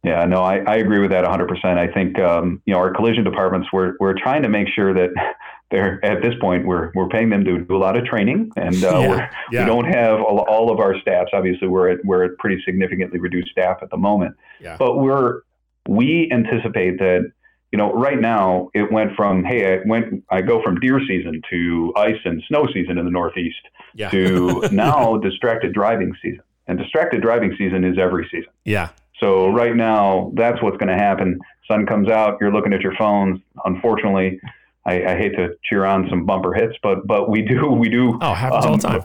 Yeah, 0.05 0.23
no, 0.23 0.41
I, 0.41 0.59
I 0.59 0.77
agree 0.77 0.99
with 0.99 1.11
that 1.11 1.25
100%. 1.25 1.65
I 1.65 1.91
think 1.91 2.17
um, 2.17 2.61
you 2.65 2.73
know 2.73 2.79
our 2.79 2.93
collision 2.93 3.25
departments 3.25 3.67
we're 3.73 3.95
we're 3.99 4.17
trying 4.17 4.43
to 4.43 4.49
make 4.49 4.69
sure 4.73 4.93
that 4.93 5.09
they're 5.71 6.03
at 6.05 6.21
this 6.21 6.33
point 6.39 6.65
we're 6.65 6.91
we're 6.95 7.09
paying 7.09 7.29
them 7.29 7.43
to 7.43 7.59
do 7.59 7.75
a 7.75 7.77
lot 7.77 7.97
of 7.97 8.05
training 8.05 8.51
and 8.55 8.81
uh, 8.85 8.99
yeah, 8.99 9.29
yeah. 9.51 9.63
we 9.63 9.65
don't 9.65 9.85
have 9.85 10.21
all, 10.21 10.39
all, 10.47 10.71
of 10.71 10.79
our 10.79 10.97
staffs. 11.01 11.31
Obviously, 11.33 11.67
we're 11.67 11.89
at 11.89 12.05
we're 12.05 12.23
at 12.23 12.37
pretty 12.37 12.61
significantly 12.63 13.19
reduced 13.19 13.51
staff 13.51 13.79
at 13.81 13.89
the 13.89 13.97
moment, 13.97 14.33
yeah. 14.61 14.77
but 14.79 14.99
we're 14.99 15.41
we 15.87 16.29
anticipate 16.31 16.99
that 16.99 17.31
you 17.71 17.77
know 17.77 17.93
right 17.93 18.19
now 18.19 18.69
it 18.73 18.91
went 18.91 19.15
from 19.15 19.43
hey 19.43 19.75
I 19.75 19.79
went 19.85 20.23
I 20.29 20.41
go 20.41 20.61
from 20.61 20.79
deer 20.79 20.99
season 21.07 21.41
to 21.49 21.93
ice 21.95 22.19
and 22.25 22.43
snow 22.47 22.67
season 22.73 22.97
in 22.97 23.05
the 23.05 23.11
Northeast 23.11 23.61
yeah. 23.95 24.09
to 24.09 24.67
now 24.71 25.17
distracted 25.17 25.73
driving 25.73 26.13
season. 26.21 26.41
And 26.67 26.77
distracted 26.77 27.21
driving 27.23 27.55
season 27.57 27.83
is 27.83 27.97
every 27.97 28.27
season. 28.31 28.51
Yeah. 28.63 28.89
So 29.19 29.47
right 29.47 29.75
now 29.75 30.31
that's 30.35 30.61
what's 30.61 30.77
going 30.77 30.95
to 30.95 31.03
happen. 31.03 31.39
Sun 31.67 31.87
comes 31.87 32.09
out, 32.09 32.37
you're 32.39 32.53
looking 32.53 32.73
at 32.73 32.81
your 32.81 32.95
phones. 32.95 33.39
Unfortunately, 33.65 34.39
I, 34.85 35.03
I, 35.03 35.17
hate 35.17 35.35
to 35.35 35.49
cheer 35.63 35.85
on 35.85 36.07
some 36.09 36.25
bumper 36.25 36.53
hits, 36.53 36.75
but 36.83 37.05
but 37.05 37.29
we 37.29 37.41
do 37.41 37.67
we 37.67 37.89
do 37.89 38.17
oh 38.21 38.33
happens 38.33 38.65
um, 38.65 38.71
all 38.71 38.77
the 38.77 38.87
time 38.87 39.03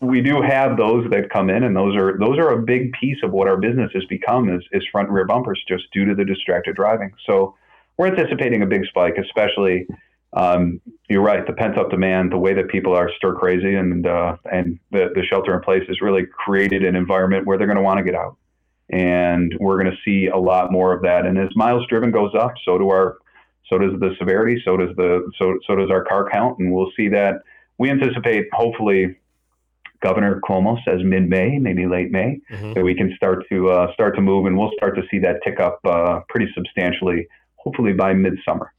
we 0.00 0.20
do 0.20 0.42
have 0.42 0.76
those 0.76 1.08
that 1.10 1.30
come 1.30 1.48
in, 1.48 1.62
and 1.62 1.74
those 1.74 1.96
are 1.96 2.18
those 2.18 2.38
are 2.38 2.50
a 2.50 2.62
big 2.62 2.92
piece 2.92 3.18
of 3.22 3.32
what 3.32 3.48
our 3.48 3.56
business 3.56 3.90
has 3.94 4.04
become 4.06 4.48
is, 4.48 4.62
is 4.72 4.82
front 4.90 5.08
and 5.08 5.14
rear 5.14 5.26
bumpers, 5.26 5.62
just 5.66 5.84
due 5.92 6.04
to 6.04 6.14
the 6.14 6.24
distracted 6.24 6.76
driving. 6.76 7.12
So 7.26 7.54
we're 7.96 8.08
anticipating 8.08 8.62
a 8.62 8.66
big 8.66 8.84
spike, 8.86 9.16
especially. 9.18 9.86
Um, 10.34 10.80
you're 11.10 11.22
right. 11.22 11.46
The 11.46 11.52
pent 11.52 11.76
up 11.76 11.90
demand, 11.90 12.32
the 12.32 12.38
way 12.38 12.54
that 12.54 12.68
people 12.68 12.94
are 12.94 13.10
stir 13.18 13.34
crazy, 13.34 13.74
and 13.74 14.06
uh, 14.06 14.36
and 14.50 14.78
the, 14.90 15.10
the 15.14 15.22
shelter 15.24 15.54
in 15.54 15.60
place 15.60 15.82
has 15.88 16.00
really 16.00 16.24
created 16.26 16.84
an 16.84 16.96
environment 16.96 17.46
where 17.46 17.58
they're 17.58 17.66
going 17.66 17.76
to 17.76 17.82
want 17.82 17.98
to 17.98 18.04
get 18.04 18.14
out, 18.14 18.36
and 18.90 19.54
we're 19.60 19.82
going 19.82 19.94
to 19.94 19.98
see 20.04 20.28
a 20.28 20.38
lot 20.38 20.72
more 20.72 20.94
of 20.94 21.02
that. 21.02 21.26
And 21.26 21.38
as 21.38 21.54
miles 21.54 21.86
driven 21.86 22.10
goes 22.10 22.32
up, 22.34 22.54
so 22.64 22.78
do 22.78 22.88
our 22.88 23.18
so 23.68 23.78
does 23.78 23.98
the 24.00 24.14
severity, 24.18 24.60
so 24.64 24.76
does 24.76 24.96
the 24.96 25.30
so 25.38 25.58
so 25.66 25.76
does 25.76 25.90
our 25.90 26.02
car 26.02 26.28
count, 26.30 26.58
and 26.58 26.72
we'll 26.72 26.90
see 26.96 27.08
that. 27.08 27.42
We 27.76 27.90
anticipate 27.90 28.46
hopefully 28.52 29.16
Governor 30.02 30.40
Cuomo 30.48 30.76
says 30.84 31.00
mid-May, 31.04 31.58
maybe 31.58 31.86
late 31.86 32.10
May, 32.10 32.40
mm-hmm. 32.50 32.72
that 32.74 32.82
we 32.84 32.94
can 32.94 33.12
start 33.16 33.44
to 33.50 33.70
uh, 33.70 33.92
start 33.94 34.14
to 34.16 34.20
move, 34.20 34.46
and 34.46 34.58
we'll 34.58 34.72
start 34.76 34.96
to 34.96 35.02
see 35.10 35.18
that 35.20 35.36
tick 35.44 35.60
up 35.60 35.78
uh, 35.84 36.20
pretty 36.28 36.46
substantially, 36.54 37.26
hopefully 37.56 37.92
by 37.92 38.12
midsummer. 38.12 38.72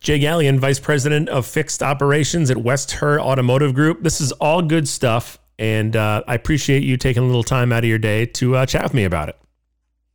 Jay 0.00 0.18
Galligan, 0.18 0.58
Vice 0.58 0.80
President 0.80 1.28
of 1.28 1.46
Fixed 1.46 1.82
Operations 1.82 2.50
at 2.50 2.56
West 2.56 2.92
Herr 2.92 3.20
Automotive 3.20 3.74
Group. 3.74 4.02
This 4.02 4.20
is 4.20 4.32
all 4.32 4.62
good 4.62 4.88
stuff, 4.88 5.38
and 5.58 5.94
uh, 5.94 6.22
I 6.26 6.34
appreciate 6.34 6.82
you 6.82 6.96
taking 6.96 7.22
a 7.22 7.26
little 7.26 7.42
time 7.42 7.70
out 7.70 7.84
of 7.84 7.88
your 7.88 7.98
day 7.98 8.24
to 8.24 8.56
uh, 8.56 8.66
chat 8.66 8.82
with 8.82 8.94
me 8.94 9.04
about 9.04 9.28
it. 9.28 9.38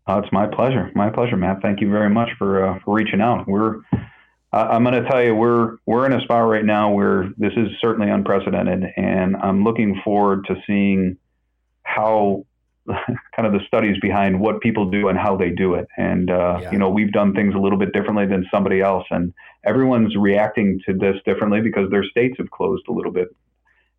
Uh, 0.08 0.22
it's 0.24 0.32
my 0.32 0.48
pleasure. 0.48 0.92
My 0.96 1.10
pleasure, 1.10 1.38
Matt. 1.38 1.62
Thank 1.62 1.82
you 1.82 1.90
very 1.90 2.10
much 2.10 2.30
for 2.38 2.66
uh, 2.66 2.80
for 2.84 2.96
reaching 2.96 3.22
out. 3.22 3.48
We're 3.48 3.82
I'm 4.56 4.84
going 4.84 5.04
to 5.04 5.10
tell 5.10 5.22
you, 5.22 5.36
we're 5.36 5.78
we're 5.86 6.06
in 6.06 6.14
a 6.14 6.22
spot 6.22 6.48
right 6.48 6.64
now 6.64 6.92
where 6.92 7.30
this 7.38 7.52
is 7.58 7.68
certainly 7.82 8.10
unprecedented, 8.10 8.86
and 8.96 9.36
I'm 9.36 9.64
looking 9.64 10.00
forward 10.04 10.46
to 10.46 10.56
seeing 10.66 11.18
how 11.84 12.46
kind 12.88 13.46
of 13.46 13.52
the 13.52 13.60
studies 13.68 13.98
behind 14.02 14.40
what 14.40 14.62
people 14.62 14.90
do 14.90 15.10
and 15.10 15.18
how 15.18 15.36
they 15.36 15.50
do 15.50 15.74
it. 15.74 15.88
And 15.98 16.32
uh, 16.32 16.60
yeah. 16.62 16.72
you 16.72 16.78
know, 16.78 16.90
we've 16.90 17.12
done 17.12 17.34
things 17.34 17.54
a 17.54 17.58
little 17.58 17.78
bit 17.78 17.92
differently 17.92 18.28
than 18.28 18.46
somebody 18.50 18.80
else, 18.80 19.06
and 19.10 19.34
everyone's 19.66 20.16
reacting 20.16 20.80
to 20.86 20.94
this 20.94 21.18
differently 21.26 21.60
because 21.60 21.90
their 21.92 22.06
states 22.06 22.36
have 22.38 22.50
closed 22.50 22.84
a 22.88 22.94
little 22.94 23.12
bit. 23.12 23.28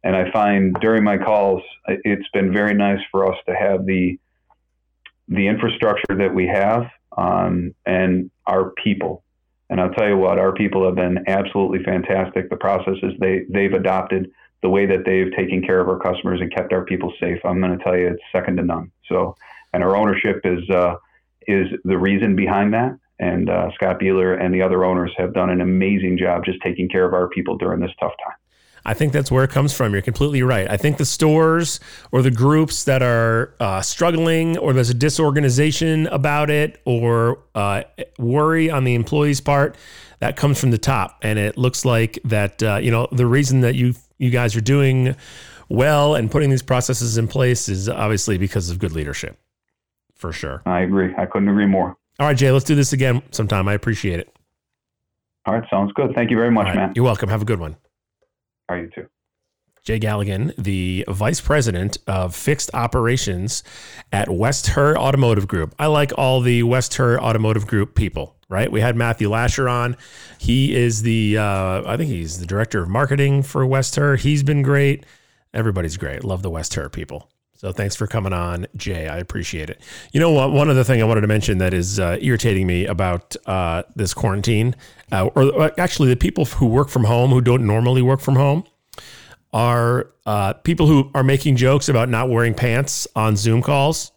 And 0.05 0.17
I 0.17 0.31
find 0.31 0.75
during 0.81 1.05
my 1.05 1.19
calls, 1.19 1.63
it's 1.87 2.29
been 2.33 2.53
very 2.53 2.73
nice 2.73 3.01
for 3.11 3.31
us 3.31 3.39
to 3.47 3.55
have 3.55 3.85
the 3.85 4.19
the 5.29 5.49
infrastructure 5.49 6.17
that 6.17 6.33
we 6.33 6.47
have 6.47 6.87
um, 7.19 7.75
and 7.85 8.31
our 8.47 8.71
people 8.83 9.25
and 9.71 9.81
I'll 9.81 9.91
tell 9.91 10.09
you 10.09 10.17
what, 10.17 10.39
our 10.39 10.53
people 10.53 10.85
have 10.85 10.95
been 10.95 11.25
absolutely 11.27 11.83
fantastic. 11.83 12.51
The 12.51 12.57
processes 12.57 13.15
they 13.19 13.45
they've 13.49 13.73
adopted, 13.73 14.31
the 14.63 14.69
way 14.69 14.87
that 14.87 15.05
they've 15.05 15.33
taken 15.37 15.63
care 15.63 15.81
of 15.81 15.89
our 15.89 15.99
customers 15.99 16.41
and 16.41 16.55
kept 16.55 16.73
our 16.73 16.85
people 16.85 17.13
safe, 17.21 17.39
I'm 17.45 17.61
going 17.61 17.77
to 17.77 17.83
tell 17.83 17.97
you, 17.97 18.09
it's 18.09 18.23
second 18.33 18.57
to 18.59 18.63
none. 18.63 18.91
So, 19.09 19.37
and 19.73 19.83
our 19.83 19.97
ownership 19.97 20.41
is 20.45 20.69
uh, 20.71 20.97
is 21.47 21.67
the 21.85 21.99
reason 21.99 22.37
behind 22.37 22.75
that. 22.75 22.99
And 23.19 23.49
uh, 23.49 23.71
Scott 23.75 23.99
Beeler 23.99 24.39
and 24.41 24.55
the 24.55 24.63
other 24.63 24.85
owners 24.85 25.13
have 25.17 25.33
done 25.33 25.49
an 25.51 25.61
amazing 25.61 26.19
job 26.19 26.45
just 26.45 26.61
taking 26.63 26.89
care 26.89 27.07
of 27.07 27.15
our 27.15 27.29
people 27.29 27.57
during 27.57 27.81
this 27.81 27.93
tough 27.99 28.13
time. 28.25 28.37
I 28.87 28.95
think 28.95 29.13
that's 29.13 29.33
where 29.33 29.43
it 29.43 29.51
comes 29.51 29.73
from. 29.73 29.93
You're 29.93 30.01
completely 30.01 30.43
right. 30.45 30.71
I 30.71 30.77
think 30.77 30.97
the 30.97 31.05
stores 31.05 31.81
or 32.13 32.23
the 32.23 32.31
groups 32.31 32.85
that 32.85 33.03
are 33.03 33.53
uh, 33.59 33.83
struggling, 33.83 34.57
or 34.59 34.73
there's 34.73 34.91
a 34.91 34.95
disorganization 34.95 36.07
about 36.07 36.51
it, 36.51 36.81
or 36.85 37.41
uh, 37.57 37.83
worry 38.17 38.71
on 38.71 38.85
the 38.85 38.95
employees' 38.95 39.41
part, 39.41 39.77
that 40.21 40.37
comes 40.37 40.61
from 40.61 40.71
the 40.71 40.79
top. 40.79 41.19
And 41.23 41.37
it 41.37 41.59
looks 41.59 41.85
like 41.85 42.21
that 42.25 42.63
uh, 42.63 42.77
you 42.77 42.93
know 42.93 43.09
the 43.11 43.27
reason 43.27 43.61
that 43.63 43.75
you 43.75 43.95
you 44.19 44.31
guys 44.31 44.55
are 44.55 44.61
doing 44.61 45.17
well 45.69 46.15
and 46.15 46.31
putting 46.31 46.51
these 46.51 46.63
processes 46.63 47.19
in 47.19 47.27
place 47.27 47.69
is 47.69 47.89
obviously 47.89 48.39
because 48.39 48.71
of 48.71 48.79
good 48.79 48.93
leadership, 48.93 49.37
for 50.15 50.33
sure. 50.33 50.63
I 50.65 50.83
agree. 50.83 51.13
I 51.19 51.27
couldn't 51.27 51.49
agree 51.49 51.67
more. 51.67 51.97
All 52.21 52.27
right, 52.29 52.37
Jay, 52.37 52.53
let's 52.53 52.65
do 52.65 52.77
this 52.77 52.93
again 52.93 53.21
sometime. 53.33 53.67
I 53.67 53.75
appreciate 53.75 54.21
it. 54.21 54.33
All 55.45 55.55
right, 55.55 55.69
sounds 55.69 55.93
good. 55.93 56.15
Thank 56.15 56.31
you 56.31 56.37
very 56.37 56.53
much, 56.53 56.67
right, 56.67 56.77
man. 56.77 56.93
You're 56.95 57.05
welcome. 57.05 57.29
Have 57.29 57.43
a 57.43 57.45
good 57.45 57.59
one. 57.59 57.77
Are 58.69 58.79
you 58.79 58.89
too? 58.89 59.09
Jay 59.87 60.01
Galligan, 60.01 60.53
the 60.57 61.05
vice 61.09 61.41
president 61.41 61.99
of 62.09 62.35
fixed 62.35 62.71
operations 62.75 63.63
at 64.11 64.29
West 64.29 64.67
Herr 64.67 64.99
Automotive 64.99 65.47
Group. 65.47 65.77
I 65.79 65.87
like 65.87 66.11
all 66.19 66.41
the 66.41 66.65
West 66.65 66.95
Herr 66.95 67.21
Automotive 67.21 67.69
Group 67.69 67.95
people, 67.95 68.35
right? 68.49 68.71
We 68.71 68.81
had 68.81 68.97
Matthew 68.97 69.31
Lasher 69.31 69.69
on. 69.69 69.97
He 70.39 70.75
is 70.75 71.03
the, 71.03 71.39
uh, 71.39 71.83
I 71.87 71.97
think 71.97 72.11
he's 72.11 72.41
the 72.41 72.47
director 72.47 72.83
of 72.83 72.89
marketing 72.89 73.45
for 73.45 73.65
West 73.65 73.95
Herr. 73.95 74.17
He's 74.17 74.43
been 74.43 74.63
great. 74.63 75.07
Everybody's 75.55 75.97
great. 75.97 76.25
Love 76.25 76.43
the 76.43 76.51
West 76.51 76.75
Herr 76.75 76.89
people. 76.89 77.31
So 77.57 77.73
thanks 77.73 77.97
for 77.97 78.07
coming 78.07 78.35
on, 78.35 78.67
Jay. 78.77 79.09
I 79.09 79.17
appreciate 79.17 79.71
it. 79.71 79.81
You 80.13 80.21
know 80.21 80.31
what? 80.31 80.53
One 80.53 80.69
other 80.69 80.85
thing 80.85 81.01
I 81.01 81.05
wanted 81.05 81.23
to 81.23 81.27
mention 81.27 81.59
that 81.59 81.73
is 81.73 81.99
uh, 81.99 82.19
irritating 82.21 82.67
me 82.67 82.87
about 82.87 83.35
uh, 83.47 83.85
this 83.95 84.13
quarantine, 84.13 84.75
uh, 85.13 85.27
or 85.35 85.63
uh, 85.63 85.71
actually 85.79 86.09
the 86.09 86.17
people 86.17 86.45
who 86.45 86.67
work 86.67 86.89
from 86.89 87.05
home 87.05 87.31
who 87.31 87.41
don't 87.41 87.67
normally 87.67 88.03
work 88.03 88.21
from 88.21 88.37
home, 88.37 88.65
are 89.53 90.11
uh, 90.27 90.53
people 90.53 90.87
who 90.87 91.11
are 91.15 91.23
making 91.23 91.57
jokes 91.57 91.89
about 91.89 92.09
not 92.09 92.29
wearing 92.29 92.53
pants 92.53 93.07
on 93.17 93.37
Zoom 93.37 93.63
calls. 93.63 94.13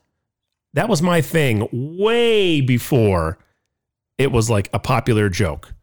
That 0.73 0.89
was 0.89 1.01
my 1.01 1.21
thing 1.21 1.67
way 1.71 2.61
before 2.61 3.37
it 4.17 4.31
was 4.31 4.49
like 4.49 4.69
a 4.73 4.79
popular 4.79 5.29
joke. 5.29 5.73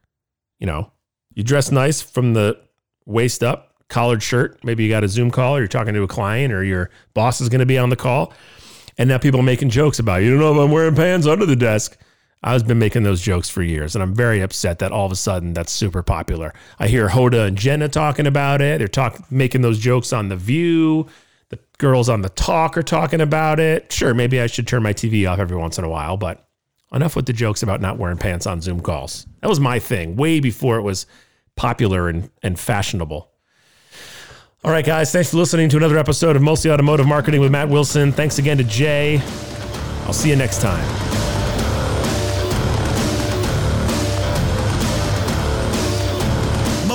You 0.58 0.66
know, 0.66 0.92
you 1.34 1.42
dress 1.42 1.70
nice 1.70 2.02
from 2.02 2.34
the 2.34 2.60
waist 3.06 3.42
up, 3.42 3.74
collared 3.88 4.22
shirt. 4.22 4.62
Maybe 4.64 4.84
you 4.84 4.90
got 4.90 5.04
a 5.04 5.08
Zoom 5.08 5.30
call 5.30 5.56
or 5.56 5.60
you're 5.60 5.68
talking 5.68 5.94
to 5.94 6.02
a 6.02 6.08
client 6.08 6.52
or 6.52 6.62
your 6.62 6.90
boss 7.14 7.40
is 7.40 7.48
going 7.48 7.60
to 7.60 7.66
be 7.66 7.78
on 7.78 7.88
the 7.88 7.96
call. 7.96 8.32
And 8.98 9.08
now 9.08 9.18
people 9.18 9.40
are 9.40 9.44
making 9.44 9.70
jokes 9.70 9.98
about, 9.98 10.22
you 10.22 10.30
don't 10.30 10.40
know 10.40 10.52
if 10.52 10.58
I'm 10.58 10.70
wearing 10.70 10.94
pants 10.94 11.26
under 11.26 11.46
the 11.46 11.56
desk. 11.56 11.96
I've 12.46 12.64
been 12.64 12.78
making 12.78 13.02
those 13.02 13.20
jokes 13.20 13.50
for 13.50 13.60
years, 13.60 13.96
and 13.96 14.02
I'm 14.04 14.14
very 14.14 14.40
upset 14.40 14.78
that 14.78 14.92
all 14.92 15.04
of 15.04 15.10
a 15.10 15.16
sudden 15.16 15.52
that's 15.52 15.72
super 15.72 16.04
popular. 16.04 16.54
I 16.78 16.86
hear 16.86 17.08
Hoda 17.08 17.48
and 17.48 17.58
Jenna 17.58 17.88
talking 17.88 18.24
about 18.24 18.62
it. 18.62 18.78
They're 18.78 18.86
talking, 18.86 19.26
making 19.30 19.62
those 19.62 19.80
jokes 19.80 20.12
on 20.12 20.28
The 20.28 20.36
View. 20.36 21.08
The 21.48 21.58
girls 21.78 22.08
on 22.08 22.22
The 22.22 22.28
Talk 22.28 22.78
are 22.78 22.84
talking 22.84 23.20
about 23.20 23.58
it. 23.58 23.92
Sure, 23.92 24.14
maybe 24.14 24.40
I 24.40 24.46
should 24.46 24.68
turn 24.68 24.84
my 24.84 24.92
TV 24.92 25.28
off 25.28 25.40
every 25.40 25.56
once 25.56 25.76
in 25.76 25.82
a 25.82 25.88
while, 25.88 26.16
but 26.16 26.46
enough 26.92 27.16
with 27.16 27.26
the 27.26 27.32
jokes 27.32 27.64
about 27.64 27.80
not 27.80 27.98
wearing 27.98 28.16
pants 28.16 28.46
on 28.46 28.60
Zoom 28.60 28.80
calls. 28.80 29.26
That 29.40 29.48
was 29.48 29.58
my 29.58 29.80
thing 29.80 30.14
way 30.14 30.38
before 30.38 30.78
it 30.78 30.82
was 30.82 31.06
popular 31.56 32.08
and, 32.08 32.30
and 32.44 32.56
fashionable. 32.56 33.28
All 34.62 34.70
right, 34.70 34.86
guys, 34.86 35.10
thanks 35.10 35.30
for 35.30 35.36
listening 35.36 35.68
to 35.70 35.76
another 35.76 35.98
episode 35.98 36.36
of 36.36 36.42
Mostly 36.42 36.70
Automotive 36.70 37.08
Marketing 37.08 37.40
with 37.40 37.50
Matt 37.50 37.68
Wilson. 37.68 38.12
Thanks 38.12 38.38
again 38.38 38.58
to 38.58 38.64
Jay. 38.64 39.20
I'll 40.06 40.12
see 40.12 40.30
you 40.30 40.36
next 40.36 40.60
time. 40.60 41.35